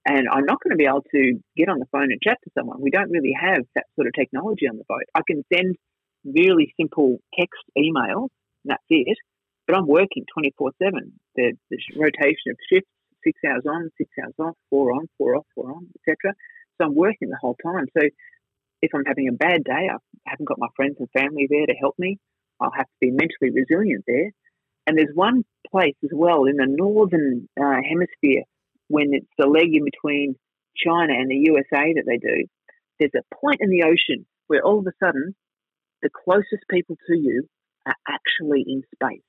and 0.05 0.27
I'm 0.31 0.45
not 0.45 0.57
going 0.63 0.71
to 0.71 0.77
be 0.77 0.85
able 0.85 1.05
to 1.13 1.39
get 1.55 1.69
on 1.69 1.79
the 1.79 1.85
phone 1.91 2.11
and 2.11 2.21
chat 2.21 2.37
to 2.43 2.51
someone. 2.57 2.81
We 2.81 2.89
don't 2.89 3.11
really 3.11 3.35
have 3.39 3.63
that 3.75 3.85
sort 3.95 4.07
of 4.07 4.13
technology 4.13 4.67
on 4.67 4.77
the 4.77 4.85
boat. 4.87 5.05
I 5.13 5.21
can 5.27 5.43
send 5.53 5.75
really 6.25 6.73
simple 6.79 7.17
text 7.37 7.61
emails, 7.77 8.29
and 8.63 8.71
that's 8.71 8.83
it. 8.89 9.17
But 9.67 9.77
I'm 9.77 9.87
working 9.87 10.25
24 10.33 10.71
7. 10.81 11.13
The, 11.35 11.53
the 11.69 11.77
rotation 11.95 12.49
of 12.49 12.57
shifts, 12.71 12.89
six 13.23 13.39
hours 13.47 13.63
on, 13.69 13.89
six 13.97 14.09
hours 14.21 14.33
off, 14.39 14.57
four 14.69 14.91
on, 14.93 15.07
four 15.17 15.35
off, 15.35 15.45
four 15.53 15.71
on, 15.71 15.87
etc. 15.99 16.33
So 16.77 16.87
I'm 16.87 16.95
working 16.95 17.29
the 17.29 17.37
whole 17.39 17.55
time. 17.63 17.85
So 17.97 18.07
if 18.81 18.91
I'm 18.93 19.05
having 19.05 19.27
a 19.27 19.33
bad 19.33 19.63
day, 19.63 19.89
I 19.89 19.97
haven't 20.25 20.47
got 20.47 20.59
my 20.59 20.67
friends 20.75 20.95
and 20.99 21.09
family 21.11 21.47
there 21.49 21.65
to 21.65 21.73
help 21.73 21.95
me. 21.97 22.17
I'll 22.59 22.71
have 22.75 22.87
to 22.87 22.99
be 22.99 23.11
mentally 23.11 23.51
resilient 23.53 24.05
there. 24.07 24.31
And 24.87 24.97
there's 24.97 25.13
one 25.13 25.43
place 25.69 25.95
as 26.03 26.09
well 26.13 26.45
in 26.45 26.57
the 26.57 26.65
northern 26.67 27.47
uh, 27.59 27.81
hemisphere 27.87 28.43
when 28.87 29.13
it's 29.13 29.29
the 29.37 29.47
leg 29.47 29.73
in 29.73 29.85
between 29.85 30.35
China 30.75 31.13
and 31.13 31.29
the 31.29 31.43
USA 31.45 31.93
that 31.93 32.03
they 32.05 32.17
do. 32.17 32.45
There's 32.99 33.11
a 33.15 33.35
point 33.35 33.61
in 33.61 33.69
the 33.69 33.83
ocean 33.83 34.25
where 34.47 34.61
all 34.63 34.79
of 34.79 34.87
a 34.87 34.93
sudden 35.03 35.35
the 36.01 36.09
closest 36.09 36.65
people 36.69 36.97
to 37.07 37.15
you 37.15 37.47
are 37.85 37.95
actually 38.07 38.63
in 38.67 38.83
space. 38.95 39.23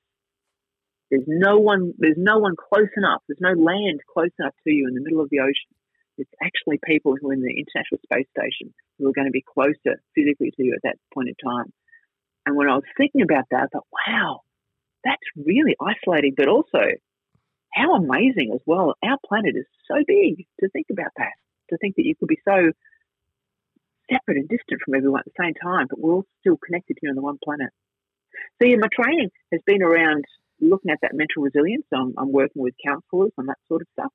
There's 1.11 1.25
no 1.27 1.59
one. 1.59 1.93
There's 1.97 2.17
no 2.17 2.39
one 2.39 2.55
close 2.55 2.89
enough. 2.97 3.21
There's 3.27 3.39
no 3.39 3.53
land 3.53 4.01
close 4.11 4.31
enough 4.39 4.55
to 4.63 4.73
you 4.73 4.87
in 4.87 4.95
the 4.95 5.01
middle 5.01 5.21
of 5.21 5.29
the 5.29 5.39
ocean 5.39 5.73
it's 6.17 6.31
actually 6.41 6.79
people 6.85 7.15
who 7.19 7.29
are 7.29 7.33
in 7.33 7.41
the 7.41 7.49
International 7.49 7.99
Space 8.05 8.27
Station 8.37 8.73
who 8.97 9.09
are 9.09 9.13
going 9.13 9.27
to 9.27 9.31
be 9.31 9.43
closer 9.43 9.99
physically 10.15 10.51
to 10.55 10.63
you 10.63 10.73
at 10.73 10.83
that 10.83 10.97
point 11.13 11.29
in 11.29 11.35
time. 11.43 11.71
And 12.45 12.55
when 12.55 12.69
I 12.69 12.75
was 12.75 12.83
thinking 12.97 13.21
about 13.21 13.45
that, 13.51 13.63
I 13.63 13.67
thought, 13.71 13.87
wow, 14.07 14.41
that's 15.03 15.23
really 15.35 15.75
isolating, 15.81 16.33
but 16.35 16.47
also 16.47 16.81
how 17.73 17.95
amazing 17.95 18.51
as 18.53 18.61
well. 18.65 18.93
Our 19.03 19.17
planet 19.27 19.55
is 19.55 19.65
so 19.87 19.95
big 20.05 20.45
to 20.59 20.69
think 20.69 20.87
about 20.91 21.11
that, 21.17 21.33
to 21.69 21.77
think 21.77 21.95
that 21.95 22.05
you 22.05 22.15
could 22.15 22.27
be 22.27 22.39
so 22.47 22.71
separate 24.11 24.37
and 24.37 24.49
distant 24.49 24.81
from 24.83 24.95
everyone 24.95 25.21
at 25.21 25.25
the 25.25 25.43
same 25.43 25.53
time, 25.55 25.87
but 25.89 25.99
we're 25.99 26.13
all 26.13 26.25
still 26.41 26.57
connected 26.57 26.97
here 27.01 27.09
on 27.09 27.15
the 27.15 27.21
one 27.21 27.39
planet. 27.43 27.69
So, 28.61 28.67
yeah, 28.67 28.77
my 28.77 28.89
training 28.93 29.29
has 29.51 29.61
been 29.65 29.81
around 29.81 30.25
looking 30.59 30.91
at 30.91 30.99
that 31.01 31.13
mental 31.13 31.43
resilience. 31.43 31.85
I'm, 31.93 32.13
I'm 32.17 32.31
working 32.31 32.61
with 32.61 32.75
counselors 32.85 33.31
on 33.37 33.47
that 33.47 33.57
sort 33.67 33.81
of 33.81 33.87
stuff. 33.93 34.11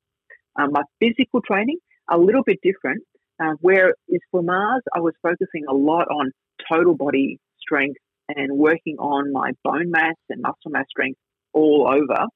Um, 0.57 0.73
my 0.73 0.83
physical 1.01 1.41
training 1.41 1.79
a 2.11 2.19
little 2.19 2.43
bit 2.45 2.59
different. 2.63 3.03
Uh, 3.41 3.55
where 3.61 3.95
is 4.09 4.21
for 4.31 4.43
Mars, 4.43 4.83
I 4.95 5.01
was 5.01 5.15
focusing 5.23 5.65
a 5.69 5.75
lot 5.75 6.09
on 6.09 6.33
total 6.71 6.97
body 6.97 7.39
strength 7.61 7.99
and 8.29 8.59
working 8.59 8.97
on 8.99 9.33
my 9.33 9.53
bone 9.65 9.91
mass 9.91 10.15
and 10.29 10.43
muscle 10.43 10.71
mass 10.71 10.87
strength 10.91 11.19
all 11.53 11.89
over, 11.89 12.27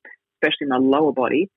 especially 0.42 0.68
my 0.68 0.78
lower 0.78 1.12
body, 1.12 1.48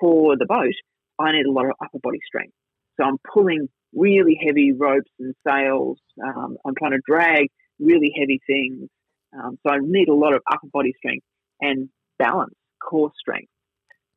for 0.00 0.36
the 0.36 0.46
boat, 0.46 0.74
I 1.18 1.32
need 1.32 1.46
a 1.46 1.52
lot 1.52 1.66
of 1.66 1.72
upper 1.82 1.98
body 2.02 2.18
strength. 2.26 2.52
So 2.98 3.06
I'm 3.06 3.18
pulling 3.32 3.68
really 3.94 4.38
heavy 4.44 4.72
ropes 4.72 5.10
and 5.20 5.34
sails. 5.46 5.98
Um, 6.22 6.56
I'm 6.64 6.74
trying 6.76 6.92
to 6.92 7.00
drag 7.06 7.48
really 7.78 8.12
heavy 8.18 8.40
things. 8.46 8.88
Um, 9.32 9.58
so 9.66 9.72
I 9.72 9.78
need 9.80 10.08
a 10.08 10.14
lot 10.14 10.34
of 10.34 10.42
upper 10.50 10.68
body 10.72 10.92
strength 10.96 11.24
and 11.60 11.88
balance, 12.18 12.54
core 12.82 13.12
strength. 13.18 13.50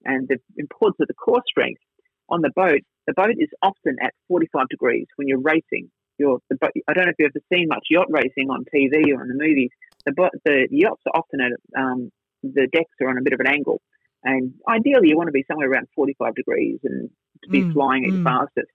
And 0.03 0.27
the 0.27 0.37
importance 0.57 0.97
of 1.01 1.07
the 1.07 1.13
core 1.13 1.43
strength 1.47 1.81
on 2.29 2.41
the 2.41 2.51
boat, 2.55 2.81
the 3.05 3.13
boat 3.13 3.35
is 3.37 3.49
often 3.61 3.97
at 4.01 4.13
45 4.27 4.67
degrees 4.69 5.07
when 5.15 5.27
you're 5.27 5.41
racing. 5.41 5.89
You're, 6.17 6.39
the 6.49 6.57
boat, 6.57 6.71
I 6.87 6.93
don't 6.93 7.05
know 7.05 7.11
if 7.11 7.15
you've 7.19 7.31
ever 7.35 7.43
seen 7.53 7.67
much 7.69 7.87
yacht 7.89 8.07
racing 8.09 8.49
on 8.49 8.65
TV 8.73 9.15
or 9.15 9.23
in 9.23 9.29
the 9.29 9.37
movies. 9.37 9.69
The, 10.05 10.29
the 10.45 10.67
yachts 10.71 11.01
are 11.05 11.19
often 11.19 11.39
at, 11.41 11.79
um, 11.79 12.11
the 12.43 12.67
decks 12.71 12.91
are 13.01 13.09
on 13.09 13.17
a 13.17 13.21
bit 13.21 13.33
of 13.33 13.39
an 13.39 13.47
angle. 13.47 13.81
And 14.23 14.53
ideally, 14.67 15.09
you 15.09 15.17
want 15.17 15.27
to 15.27 15.31
be 15.31 15.45
somewhere 15.49 15.69
around 15.69 15.87
45 15.95 16.35
degrees 16.35 16.79
and 16.83 17.09
to 17.43 17.49
be 17.49 17.61
mm, 17.61 17.73
flying 17.73 18.05
at 18.05 18.11
mm. 18.11 18.15
your 18.15 18.23
fastest. 18.23 18.71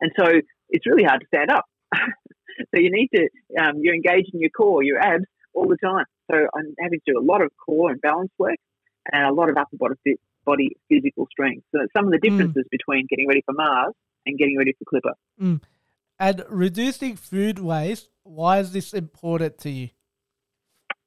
And 0.00 0.12
so 0.18 0.26
it's 0.68 0.86
really 0.86 1.04
hard 1.04 1.20
to 1.20 1.26
stand 1.26 1.50
up. 1.50 1.64
so 1.94 2.80
you 2.80 2.90
need 2.92 3.08
to, 3.14 3.28
um, 3.60 3.78
you're 3.82 3.94
engaged 3.94 4.30
in 4.34 4.40
your 4.40 4.50
core, 4.50 4.82
your 4.82 4.98
abs 4.98 5.24
all 5.54 5.66
the 5.66 5.76
time. 5.82 6.04
So 6.30 6.36
I'm 6.54 6.74
having 6.78 7.00
to 7.00 7.12
do 7.12 7.18
a 7.18 7.24
lot 7.24 7.42
of 7.42 7.50
core 7.64 7.90
and 7.90 8.00
balance 8.00 8.30
work 8.38 8.56
and 9.12 9.24
a 9.24 9.32
lot 9.32 9.48
of 9.48 9.56
upper 9.56 9.76
body, 9.76 9.94
body 10.44 10.76
physical 10.88 11.26
strength. 11.30 11.64
So 11.72 11.86
some 11.96 12.06
of 12.06 12.12
the 12.12 12.18
mm. 12.18 12.22
differences 12.22 12.64
mm. 12.66 12.70
between 12.70 13.06
getting 13.08 13.28
ready 13.28 13.42
for 13.44 13.52
Mars 13.52 13.94
and 14.26 14.38
getting 14.38 14.56
ready 14.58 14.72
for 14.78 14.84
Clipper. 14.84 15.14
Mm. 15.40 15.60
And 16.18 16.44
reducing 16.48 17.16
food 17.16 17.58
waste, 17.58 18.10
why 18.24 18.58
is 18.58 18.72
this 18.72 18.92
important 18.92 19.58
to 19.58 19.70
you? 19.70 19.88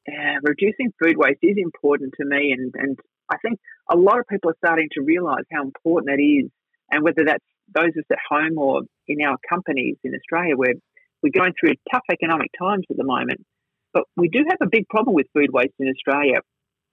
Uh, 0.07 0.39
reducing 0.41 0.91
food 1.01 1.17
waste 1.17 1.39
is 1.41 1.55
important 1.57 2.13
to 2.19 2.25
me, 2.25 2.51
and, 2.51 2.73
and 2.75 2.99
I 3.31 3.37
think 3.37 3.59
a 3.89 3.95
lot 3.95 4.19
of 4.19 4.27
people 4.27 4.49
are 4.49 4.57
starting 4.57 4.89
to 4.93 5.01
realise 5.01 5.45
how 5.51 5.61
important 5.61 6.07
that 6.07 6.21
is, 6.21 6.49
and 6.91 7.03
whether 7.03 7.23
that's 7.25 7.45
those 7.73 7.89
of 7.95 7.99
us 7.99 8.11
at 8.11 8.17
home 8.27 8.57
or 8.57 8.81
in 9.07 9.21
our 9.21 9.37
companies 9.49 9.95
in 10.03 10.13
Australia, 10.13 10.57
where 10.57 10.73
we're 11.21 11.31
going 11.31 11.53
through 11.57 11.73
tough 11.91 12.03
economic 12.11 12.49
times 12.59 12.83
at 12.89 12.97
the 12.97 13.05
moment. 13.05 13.45
But 13.93 14.03
we 14.17 14.27
do 14.27 14.43
have 14.49 14.59
a 14.61 14.69
big 14.69 14.87
problem 14.89 15.15
with 15.15 15.27
food 15.33 15.51
waste 15.53 15.75
in 15.79 15.87
Australia. 15.87 16.39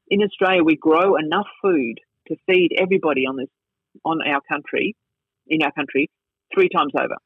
In 0.09 0.23
Australia, 0.23 0.63
we 0.63 0.77
grow 0.77 1.17
enough 1.17 1.49
food 1.63 1.99
to 2.31 2.37
feed 2.47 2.71
everybody 2.79 3.27
on 3.27 3.37
this 3.37 3.49
on 4.05 4.19
our 4.27 4.41
country, 4.49 4.95
in 5.49 5.63
our 5.63 5.73
country, 5.73 6.09
three 6.55 6.69
times 6.69 6.93
over. 6.99 7.17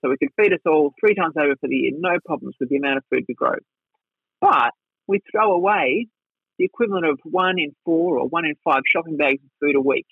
So 0.00 0.10
we 0.10 0.16
could 0.18 0.30
feed 0.40 0.52
us 0.52 0.60
all 0.66 0.92
three 1.00 1.14
times 1.14 1.34
over 1.38 1.54
for 1.60 1.68
the 1.68 1.76
year, 1.76 1.92
no 1.96 2.18
problems 2.24 2.54
with 2.60 2.68
the 2.68 2.76
amount 2.76 2.98
of 2.98 3.04
food 3.10 3.24
we 3.28 3.34
grow. 3.34 3.56
But 4.40 4.70
we 5.08 5.20
throw 5.30 5.52
away 5.52 6.06
the 6.58 6.64
equivalent 6.64 7.06
of 7.06 7.18
one 7.24 7.58
in 7.58 7.74
four 7.84 8.18
or 8.18 8.28
one 8.28 8.44
in 8.44 8.54
five 8.64 8.82
shopping 8.90 9.16
bags 9.16 9.42
of 9.42 9.50
food 9.60 9.76
a 9.76 9.80
week. 9.80 10.06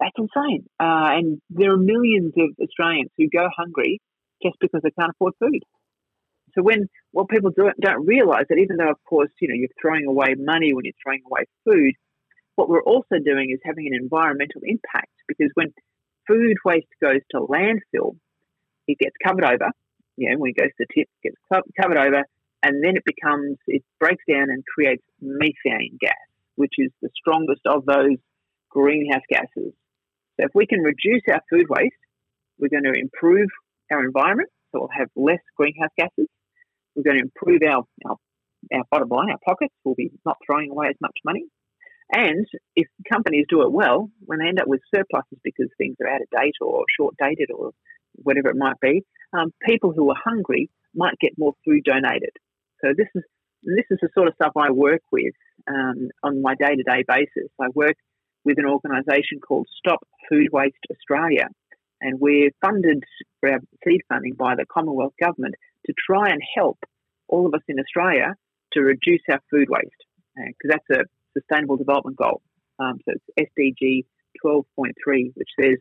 That's 0.00 0.14
insane. 0.16 0.64
Uh, 0.78 1.18
and 1.18 1.40
there 1.50 1.72
are 1.72 1.76
millions 1.76 2.32
of 2.36 2.50
Australians 2.62 3.10
who 3.18 3.28
go 3.28 3.48
hungry 3.56 4.00
just 4.42 4.56
because 4.60 4.80
they 4.82 4.92
can't 4.98 5.10
afford 5.10 5.34
food. 5.40 5.62
So 6.54 6.62
when 6.62 6.88
what 7.12 7.28
people 7.28 7.50
do, 7.50 7.70
don't 7.80 8.06
realise 8.06 8.44
that 8.48 8.58
even 8.58 8.76
though, 8.76 8.90
of 8.90 8.98
course, 9.08 9.30
you 9.40 9.48
know, 9.48 9.54
you're 9.54 9.68
throwing 9.80 10.06
away 10.06 10.34
money 10.38 10.72
when 10.72 10.84
you're 10.84 10.94
throwing 11.02 11.20
away 11.26 11.44
food, 11.64 11.94
what 12.58 12.68
we're 12.68 12.82
also 12.82 13.22
doing 13.24 13.50
is 13.54 13.60
having 13.64 13.86
an 13.86 13.94
environmental 13.94 14.62
impact 14.64 15.14
because 15.28 15.48
when 15.54 15.72
food 16.26 16.56
waste 16.64 16.90
goes 17.00 17.22
to 17.30 17.38
landfill, 17.38 18.16
it 18.88 18.98
gets 18.98 19.14
covered 19.24 19.44
over. 19.44 19.70
You 20.16 20.30
know, 20.30 20.38
when 20.38 20.50
it 20.50 20.60
goes 20.60 20.70
to 20.76 20.84
the 20.84 20.86
tip, 20.92 21.08
it 21.22 21.30
gets 21.30 21.70
covered 21.80 21.96
over, 21.96 22.24
and 22.64 22.82
then 22.82 22.96
it 22.96 23.04
becomes, 23.06 23.58
it 23.68 23.84
breaks 24.00 24.24
down 24.28 24.50
and 24.50 24.64
creates 24.66 25.04
methane 25.22 25.98
gas, 26.00 26.18
which 26.56 26.74
is 26.78 26.90
the 27.00 27.10
strongest 27.14 27.62
of 27.64 27.86
those 27.86 28.18
greenhouse 28.70 29.22
gases. 29.30 29.72
So 30.34 30.46
if 30.46 30.50
we 30.52 30.66
can 30.66 30.80
reduce 30.80 31.22
our 31.30 31.40
food 31.48 31.66
waste, 31.68 31.94
we're 32.58 32.74
going 32.74 32.92
to 32.92 32.98
improve 32.98 33.48
our 33.92 34.04
environment, 34.04 34.48
so 34.72 34.80
we'll 34.80 34.98
have 34.98 35.10
less 35.14 35.38
greenhouse 35.56 35.94
gases. 35.96 36.26
We're 36.96 37.04
going 37.04 37.18
to 37.18 37.22
improve 37.22 37.62
our, 37.62 37.84
our, 38.04 38.16
our 38.72 38.84
bottom 38.90 39.10
line, 39.10 39.30
our 39.30 39.38
pockets. 39.46 39.74
We'll 39.84 39.94
be 39.94 40.10
not 40.26 40.38
throwing 40.44 40.72
away 40.72 40.88
as 40.88 40.96
much 41.00 41.16
money. 41.24 41.44
And 42.10 42.46
if 42.74 42.86
companies 43.10 43.46
do 43.48 43.62
it 43.62 43.72
well, 43.72 44.10
when 44.20 44.38
they 44.38 44.48
end 44.48 44.60
up 44.60 44.66
with 44.66 44.80
surpluses 44.94 45.38
because 45.44 45.68
things 45.76 45.96
are 46.00 46.08
out 46.08 46.22
of 46.22 46.28
date 46.30 46.54
or 46.60 46.84
short 46.98 47.14
dated 47.20 47.50
or 47.54 47.72
whatever 48.14 48.48
it 48.48 48.56
might 48.56 48.80
be, 48.80 49.04
um, 49.36 49.52
people 49.66 49.92
who 49.94 50.10
are 50.10 50.16
hungry 50.22 50.70
might 50.94 51.18
get 51.20 51.32
more 51.36 51.52
food 51.64 51.84
donated. 51.84 52.32
So 52.82 52.92
this 52.96 53.08
is 53.14 53.22
this 53.62 53.84
is 53.90 53.98
the 54.00 54.08
sort 54.14 54.28
of 54.28 54.34
stuff 54.34 54.52
I 54.56 54.70
work 54.70 55.02
with 55.10 55.34
um, 55.68 56.08
on 56.22 56.40
my 56.40 56.54
day 56.54 56.76
to 56.76 56.82
day 56.82 57.04
basis. 57.06 57.50
I 57.60 57.66
work 57.74 57.96
with 58.44 58.58
an 58.58 58.66
organisation 58.66 59.40
called 59.46 59.66
Stop 59.78 60.00
Food 60.30 60.48
Waste 60.52 60.76
Australia, 60.90 61.48
and 62.00 62.20
we're 62.20 62.50
funded 62.64 63.02
for 63.40 63.50
our 63.50 63.60
seed 63.84 64.00
funding 64.08 64.34
by 64.34 64.54
the 64.54 64.64
Commonwealth 64.64 65.14
Government 65.20 65.56
to 65.86 65.92
try 66.06 66.30
and 66.30 66.40
help 66.56 66.78
all 67.28 67.46
of 67.46 67.54
us 67.54 67.62
in 67.68 67.78
Australia 67.80 68.34
to 68.72 68.80
reduce 68.80 69.22
our 69.30 69.40
food 69.50 69.68
waste 69.68 69.90
because 70.36 70.70
uh, 70.70 70.76
that's 70.76 71.00
a 71.00 71.04
sustainable 71.38 71.76
development 71.76 72.16
goal. 72.16 72.42
Um, 72.78 72.98
so 73.04 73.14
it's 73.36 73.50
SDG 73.58 74.04
12.3, 74.44 75.32
which 75.34 75.48
says, 75.60 75.76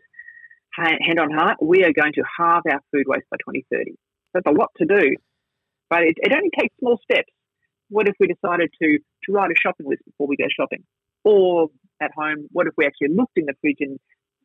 hand 0.76 1.20
on 1.20 1.32
heart, 1.32 1.58
we 1.62 1.84
are 1.84 1.93
going 1.93 2.13
to 2.13 2.24
halve 2.38 2.63
our 2.70 2.82
food 2.91 3.06
waste 3.08 3.26
by 3.32 3.38
2030. 3.38 3.96
That's 4.34 4.46
a 4.46 4.52
lot 4.52 4.70
to 4.78 4.86
do, 4.86 5.15
but 5.89 6.04
it, 6.04 6.15
it 6.17 6.34
only 6.34 6.50
takes 6.58 6.76
small 6.80 7.00
steps. 7.04 7.32
What 7.89 8.08
if 8.08 8.15
we 8.20 8.28
decided 8.28 8.70
to, 8.82 9.00
to 9.00 9.32
write 9.32 9.52
a 9.52 9.56
shopping 9.60 9.88
list 9.88 10.04
before 10.06 10.28
we 10.28 10.36
go 10.36 10.46
shopping? 10.56 10.84
Or 11.24 11.70
at 12.02 12.12
home, 12.15 12.48
what 12.52 12.67
if 12.67 12.74
we 12.78 12.86
actually 12.86 13.15
looked 13.15 13.38
in 13.38 13.46
the 13.46 13.54
fridge 13.62 13.78
and 13.80 14.00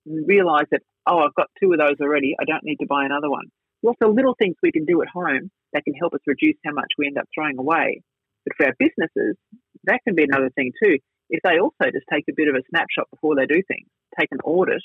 realised 0.06 0.68
that, 0.70 0.82
oh, 1.06 1.18
I've 1.18 1.34
got 1.34 1.48
two 1.60 1.72
of 1.72 1.78
those 1.78 1.96
already, 2.00 2.34
I 2.40 2.44
don't 2.44 2.64
need 2.64 2.76
to 2.76 2.86
buy 2.86 3.04
another 3.04 3.28
one? 3.28 3.46
Lots 3.82 3.98
of 4.00 4.14
little 4.14 4.36
things 4.38 4.54
we 4.62 4.72
can 4.72 4.84
do 4.84 5.02
at 5.02 5.08
home 5.08 5.50
that 5.72 5.84
can 5.84 5.94
help 5.94 6.14
us 6.14 6.20
reduce 6.26 6.56
how 6.64 6.72
much 6.72 6.88
we 6.98 7.06
end 7.06 7.18
up 7.18 7.26
throwing 7.34 7.58
away. 7.58 8.02
But 8.44 8.56
for 8.56 8.66
our 8.66 8.76
businesses, 8.78 9.36
that 9.84 10.00
can 10.06 10.14
be 10.14 10.24
another 10.24 10.50
thing 10.50 10.72
too. 10.82 10.98
If 11.30 11.40
they 11.44 11.58
also 11.58 11.90
just 11.92 12.06
take 12.12 12.24
a 12.28 12.36
bit 12.36 12.48
of 12.48 12.54
a 12.54 12.62
snapshot 12.70 13.08
before 13.10 13.36
they 13.36 13.46
do 13.46 13.62
things, 13.66 13.88
take 14.18 14.28
an 14.32 14.40
audit 14.44 14.82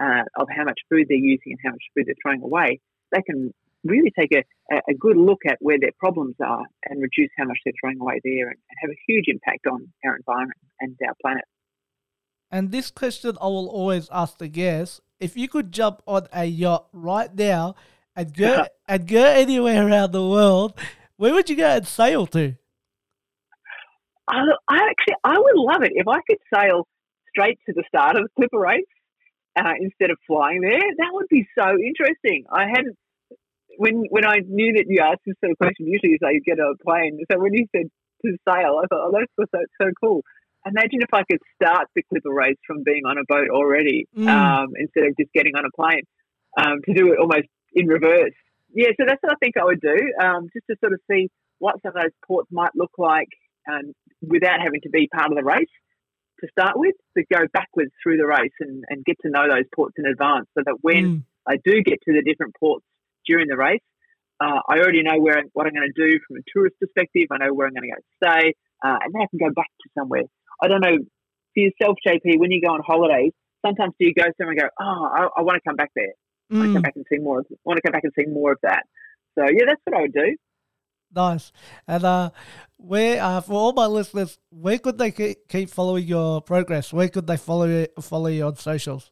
uh, 0.00 0.24
of 0.36 0.48
how 0.54 0.64
much 0.64 0.80
food 0.90 1.06
they're 1.08 1.16
using 1.16 1.56
and 1.56 1.60
how 1.64 1.70
much 1.70 1.82
food 1.94 2.04
they're 2.06 2.20
throwing 2.22 2.42
away, 2.42 2.80
they 3.12 3.22
can 3.22 3.52
really 3.84 4.12
take 4.18 4.32
a, 4.32 4.42
a 4.88 4.94
good 4.94 5.16
look 5.16 5.40
at 5.48 5.56
where 5.60 5.78
their 5.80 5.92
problems 5.98 6.34
are 6.44 6.64
and 6.84 7.00
reduce 7.00 7.30
how 7.38 7.44
much 7.44 7.58
they're 7.64 7.72
throwing 7.80 8.00
away 8.00 8.20
there 8.24 8.48
and, 8.48 8.58
and 8.58 8.76
have 8.80 8.90
a 8.90 8.98
huge 9.06 9.24
impact 9.28 9.66
on 9.66 9.88
our 10.04 10.16
environment 10.16 10.58
and 10.80 10.96
our 11.06 11.14
planet. 11.22 11.44
And 12.50 12.70
this 12.70 12.90
question 12.90 13.36
I 13.40 13.46
will 13.46 13.68
always 13.68 14.08
ask 14.12 14.38
the 14.38 14.48
guests: 14.48 15.00
If 15.18 15.36
you 15.36 15.48
could 15.48 15.72
jump 15.72 16.02
on 16.06 16.28
a 16.32 16.44
yacht 16.44 16.88
right 16.92 17.34
now 17.34 17.74
and 18.14 18.32
go 18.34 18.66
and 18.88 19.06
go 19.06 19.24
anywhere 19.24 19.86
around 19.86 20.12
the 20.12 20.26
world, 20.26 20.78
where 21.16 21.34
would 21.34 21.50
you 21.50 21.56
go 21.56 21.68
and 21.68 21.86
sail 21.86 22.26
to? 22.28 22.56
I, 24.28 24.42
I 24.68 24.76
actually 24.90 25.14
I 25.24 25.38
would 25.38 25.56
love 25.56 25.82
it 25.82 25.92
if 25.94 26.08
I 26.08 26.20
could 26.28 26.38
sail 26.52 26.86
straight 27.30 27.58
to 27.66 27.72
the 27.74 27.84
start 27.88 28.16
of 28.16 28.24
the 28.24 28.28
Clipper 28.36 28.58
race 28.58 28.84
uh, 29.56 29.72
instead 29.80 30.10
of 30.10 30.18
flying 30.26 30.60
there. 30.60 30.80
That 30.80 31.12
would 31.12 31.28
be 31.28 31.46
so 31.58 31.70
interesting. 31.70 32.44
I 32.50 32.66
hadn't 32.68 32.96
when 33.78 34.04
when 34.10 34.26
I 34.26 34.38
knew 34.46 34.74
that 34.74 34.86
you 34.88 35.00
asked 35.02 35.22
this 35.26 35.36
sort 35.40 35.52
of 35.52 35.58
question. 35.58 35.86
Usually, 35.86 36.12
you 36.12 36.18
say 36.22 36.34
you 36.34 36.42
get 36.44 36.58
a 36.58 36.74
plane. 36.84 37.18
So 37.30 37.38
when 37.38 37.54
you 37.54 37.66
said 37.74 37.86
to 38.24 38.36
sail, 38.48 38.80
I 38.82 38.86
thought, 38.88 39.08
oh, 39.08 39.12
that's 39.12 39.50
so, 39.52 39.60
so 39.80 39.90
cool. 40.02 40.22
Imagine 40.66 41.02
if 41.02 41.12
I 41.12 41.22
could 41.30 41.38
start 41.54 41.86
the 41.94 42.02
Clipper 42.02 42.32
race 42.32 42.58
from 42.66 42.82
being 42.82 43.02
on 43.06 43.18
a 43.18 43.24
boat 43.28 43.50
already 43.50 44.06
mm. 44.16 44.26
um, 44.26 44.70
instead 44.76 45.04
of 45.04 45.16
just 45.16 45.32
getting 45.32 45.54
on 45.54 45.64
a 45.64 45.70
plane 45.76 46.02
um, 46.58 46.80
to 46.84 46.92
do 46.92 47.12
it 47.12 47.20
almost 47.20 47.46
in 47.72 47.86
reverse. 47.86 48.34
Yeah, 48.74 48.88
so 48.98 49.06
that's 49.06 49.22
what 49.22 49.32
I 49.32 49.36
think 49.38 49.56
I 49.56 49.64
would 49.64 49.80
do, 49.80 49.96
um, 50.20 50.48
just 50.52 50.66
to 50.68 50.76
sort 50.80 50.92
of 50.92 51.00
see 51.08 51.28
what 51.60 51.80
some 51.82 51.92
of 51.94 52.02
those 52.02 52.12
ports 52.26 52.48
might 52.50 52.74
look 52.74 52.90
like 52.98 53.28
um, 53.70 53.92
without 54.22 54.60
having 54.60 54.80
to 54.82 54.90
be 54.90 55.08
part 55.08 55.30
of 55.30 55.36
the 55.36 55.44
race 55.44 55.68
to 56.40 56.48
start 56.50 56.78
with, 56.78 56.94
to 57.16 57.24
go 57.32 57.46
backwards 57.52 57.90
through 58.02 58.18
the 58.18 58.26
race 58.26 58.52
and, 58.60 58.84
and 58.88 59.04
get 59.04 59.16
to 59.22 59.30
know 59.30 59.48
those 59.48 59.64
ports 59.74 59.94
in 59.98 60.06
advance 60.06 60.46
so 60.56 60.62
that 60.64 60.76
when 60.82 61.04
mm. 61.04 61.22
I 61.48 61.56
do 61.64 61.82
get 61.82 62.00
to 62.04 62.12
the 62.12 62.22
different 62.22 62.54
ports 62.60 62.84
during 63.26 63.48
the 63.48 63.56
race, 63.56 63.80
uh, 64.40 64.60
I 64.68 64.78
already 64.78 65.02
know 65.02 65.18
where 65.18 65.42
what 65.54 65.66
I'm 65.66 65.72
going 65.72 65.88
to 65.88 65.96
do 65.96 66.18
from 66.26 66.36
a 66.36 66.44
tourist 66.52 66.76
perspective. 66.80 67.28
I 67.32 67.38
know 67.38 67.54
where 67.54 67.66
I'm 67.66 67.72
going 67.72 67.88
to 67.88 67.96
go 67.96 68.02
stay, 68.20 68.52
uh, 68.84 68.98
and 69.00 69.14
then 69.14 69.22
I 69.22 69.26
can 69.30 69.40
go 69.40 69.52
back 69.54 69.70
to 69.80 69.88
somewhere. 69.96 70.24
I 70.60 70.68
don't 70.68 70.80
know 70.80 70.98
for 71.54 71.60
yourself, 71.60 71.96
JP. 72.06 72.38
When 72.38 72.50
you 72.50 72.60
go 72.60 72.74
on 72.74 72.80
holidays, 72.84 73.32
sometimes 73.64 73.94
do 73.98 74.06
you 74.06 74.12
go 74.12 74.28
somewhere 74.36 74.52
and 74.52 74.60
go, 74.60 74.68
"Oh, 74.78 75.08
I, 75.08 75.40
I 75.40 75.42
want 75.42 75.56
to 75.56 75.64
come 75.66 75.76
back 75.76 75.90
there. 75.96 76.12
Mm. 76.52 76.56
I 76.56 76.58
want 76.58 76.68
to 76.68 76.74
come 76.74 76.82
back 76.82 76.96
and 76.96 77.06
see 77.10 77.18
more. 77.18 77.40
Of, 77.40 77.46
I 77.50 77.56
want 77.64 77.78
to 77.78 77.82
come 77.82 77.92
back 77.92 78.04
and 78.04 78.12
see 78.12 78.28
more 78.28 78.52
of 78.52 78.58
that." 78.62 78.84
So 79.38 79.44
yeah, 79.48 79.64
that's 79.66 79.80
what 79.84 79.96
I 79.96 80.02
would 80.02 80.12
do. 80.12 80.36
Nice. 81.16 81.50
And 81.88 82.04
uh, 82.04 82.30
where 82.76 83.20
uh, 83.22 83.40
for 83.40 83.54
all 83.54 83.72
my 83.72 83.86
listeners, 83.86 84.38
where 84.50 84.78
could 84.78 84.98
they 84.98 85.10
keep 85.10 85.70
following 85.70 86.04
your 86.04 86.42
progress? 86.42 86.92
Where 86.92 87.08
could 87.08 87.26
they 87.26 87.38
follow 87.38 87.64
you, 87.64 87.86
follow 88.00 88.26
you 88.26 88.44
on 88.44 88.56
socials? 88.56 89.10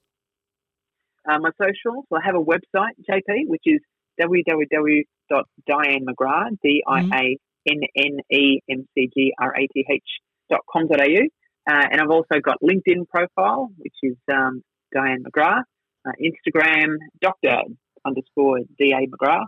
Uh, 1.27 1.39
my 1.39 1.49
socials. 1.59 2.05
Well, 2.11 2.21
I 2.23 2.27
have 2.27 2.35
a 2.35 2.45
website, 2.45 2.91
JP, 3.11 3.47
which 3.47 3.63
is 3.65 3.81
www.diannemcgrath, 4.21 6.59
D 6.63 6.83
I 6.87 7.01
A 7.01 7.39
N 7.67 7.81
N 7.97 8.19
E 8.31 8.61
M 8.71 8.87
C 8.95 9.09
G 9.17 9.33
R 9.41 9.57
A 9.57 9.67
T 9.67 9.87
H 9.91 10.21
dot 10.51 10.61
com 10.71 10.87
dot 10.87 11.01
au. 11.01 11.29
Uh, 11.67 11.87
and 11.91 12.03
I've 12.03 12.11
also 12.11 12.39
got 12.43 12.59
LinkedIn 12.63 13.09
profile, 13.09 13.71
which 13.79 13.97
is 14.03 14.19
um, 14.31 14.63
Dianne 14.95 15.23
McGrath. 15.23 15.65
Uh, 16.07 16.13
Instagram, 16.21 16.99
Dr. 17.23 17.63
underscore 18.05 18.59
DA 18.79 19.07
McGrath. 19.07 19.47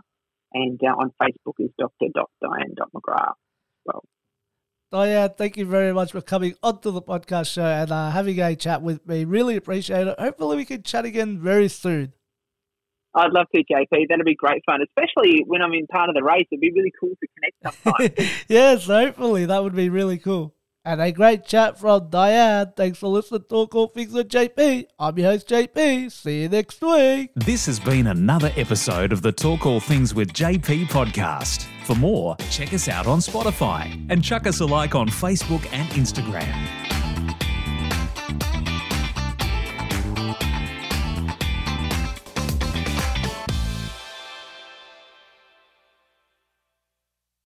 And 0.53 0.79
uh, 0.83 0.87
on 0.87 1.11
Facebook 1.21 1.55
is 1.59 1.69
Dr. 1.77 2.07
Dianne 2.41 2.75
McGrath. 2.95 3.33
Well, 3.85 4.03
Dianne, 4.91 5.35
thank 5.35 5.57
you 5.57 5.65
very 5.65 5.93
much 5.93 6.13
for 6.13 6.21
coming 6.21 6.55
onto 6.63 6.91
the 6.91 7.01
podcast 7.01 7.51
show 7.51 7.65
and 7.65 7.91
uh, 7.91 8.11
having 8.11 8.39
a 8.39 8.55
chat 8.55 8.81
with 8.81 9.05
me. 9.05 9.25
Really 9.25 9.57
appreciate 9.57 10.07
it. 10.07 10.19
Hopefully, 10.19 10.57
we 10.57 10.65
can 10.65 10.83
chat 10.83 11.05
again 11.05 11.39
very 11.39 11.67
soon. 11.67 12.13
I'd 13.13 13.31
love 13.31 13.47
to, 13.53 13.63
JP. 13.63 14.07
That'd 14.09 14.25
be 14.25 14.35
great 14.35 14.61
fun, 14.65 14.79
especially 14.81 15.43
when 15.47 15.61
I'm 15.61 15.73
in 15.73 15.87
part 15.87 16.09
of 16.09 16.15
the 16.15 16.23
race. 16.23 16.45
It'd 16.51 16.61
be 16.61 16.71
really 16.71 16.93
cool 16.99 17.09
to 17.09 17.27
connect 17.35 18.15
sometime. 18.15 18.29
yes, 18.47 18.85
hopefully 18.85 19.45
that 19.45 19.63
would 19.63 19.75
be 19.75 19.89
really 19.89 20.19
cool. 20.19 20.53
And 20.87 21.01
a 21.01 21.11
great 21.11 21.43
chat 21.43 21.77
from 21.77 22.09
Dianne. 22.09 22.73
Thanks 22.77 22.97
for 22.97 23.07
listening 23.07 23.41
to 23.41 23.47
Talk 23.49 23.75
All 23.75 23.87
Things 23.87 24.13
with 24.13 24.29
JP. 24.29 24.87
I'm 24.97 25.19
your 25.19 25.31
host, 25.31 25.49
JP. 25.49 26.09
See 26.09 26.43
you 26.43 26.47
next 26.47 26.81
week. 26.81 27.31
This 27.35 27.65
has 27.65 27.77
been 27.77 28.07
another 28.07 28.53
episode 28.55 29.11
of 29.11 29.21
the 29.21 29.33
Talk 29.33 29.65
All 29.65 29.81
Things 29.81 30.15
with 30.15 30.31
JP 30.31 30.85
podcast. 30.85 31.65
For 31.83 31.95
more, 31.95 32.37
check 32.49 32.73
us 32.73 32.87
out 32.87 33.05
on 33.05 33.19
Spotify 33.19 34.09
and 34.09 34.23
chuck 34.23 34.47
us 34.47 34.61
a 34.61 34.65
like 34.65 34.95
on 34.95 35.09
Facebook 35.09 35.67
and 35.73 35.89
Instagram. 35.89 36.86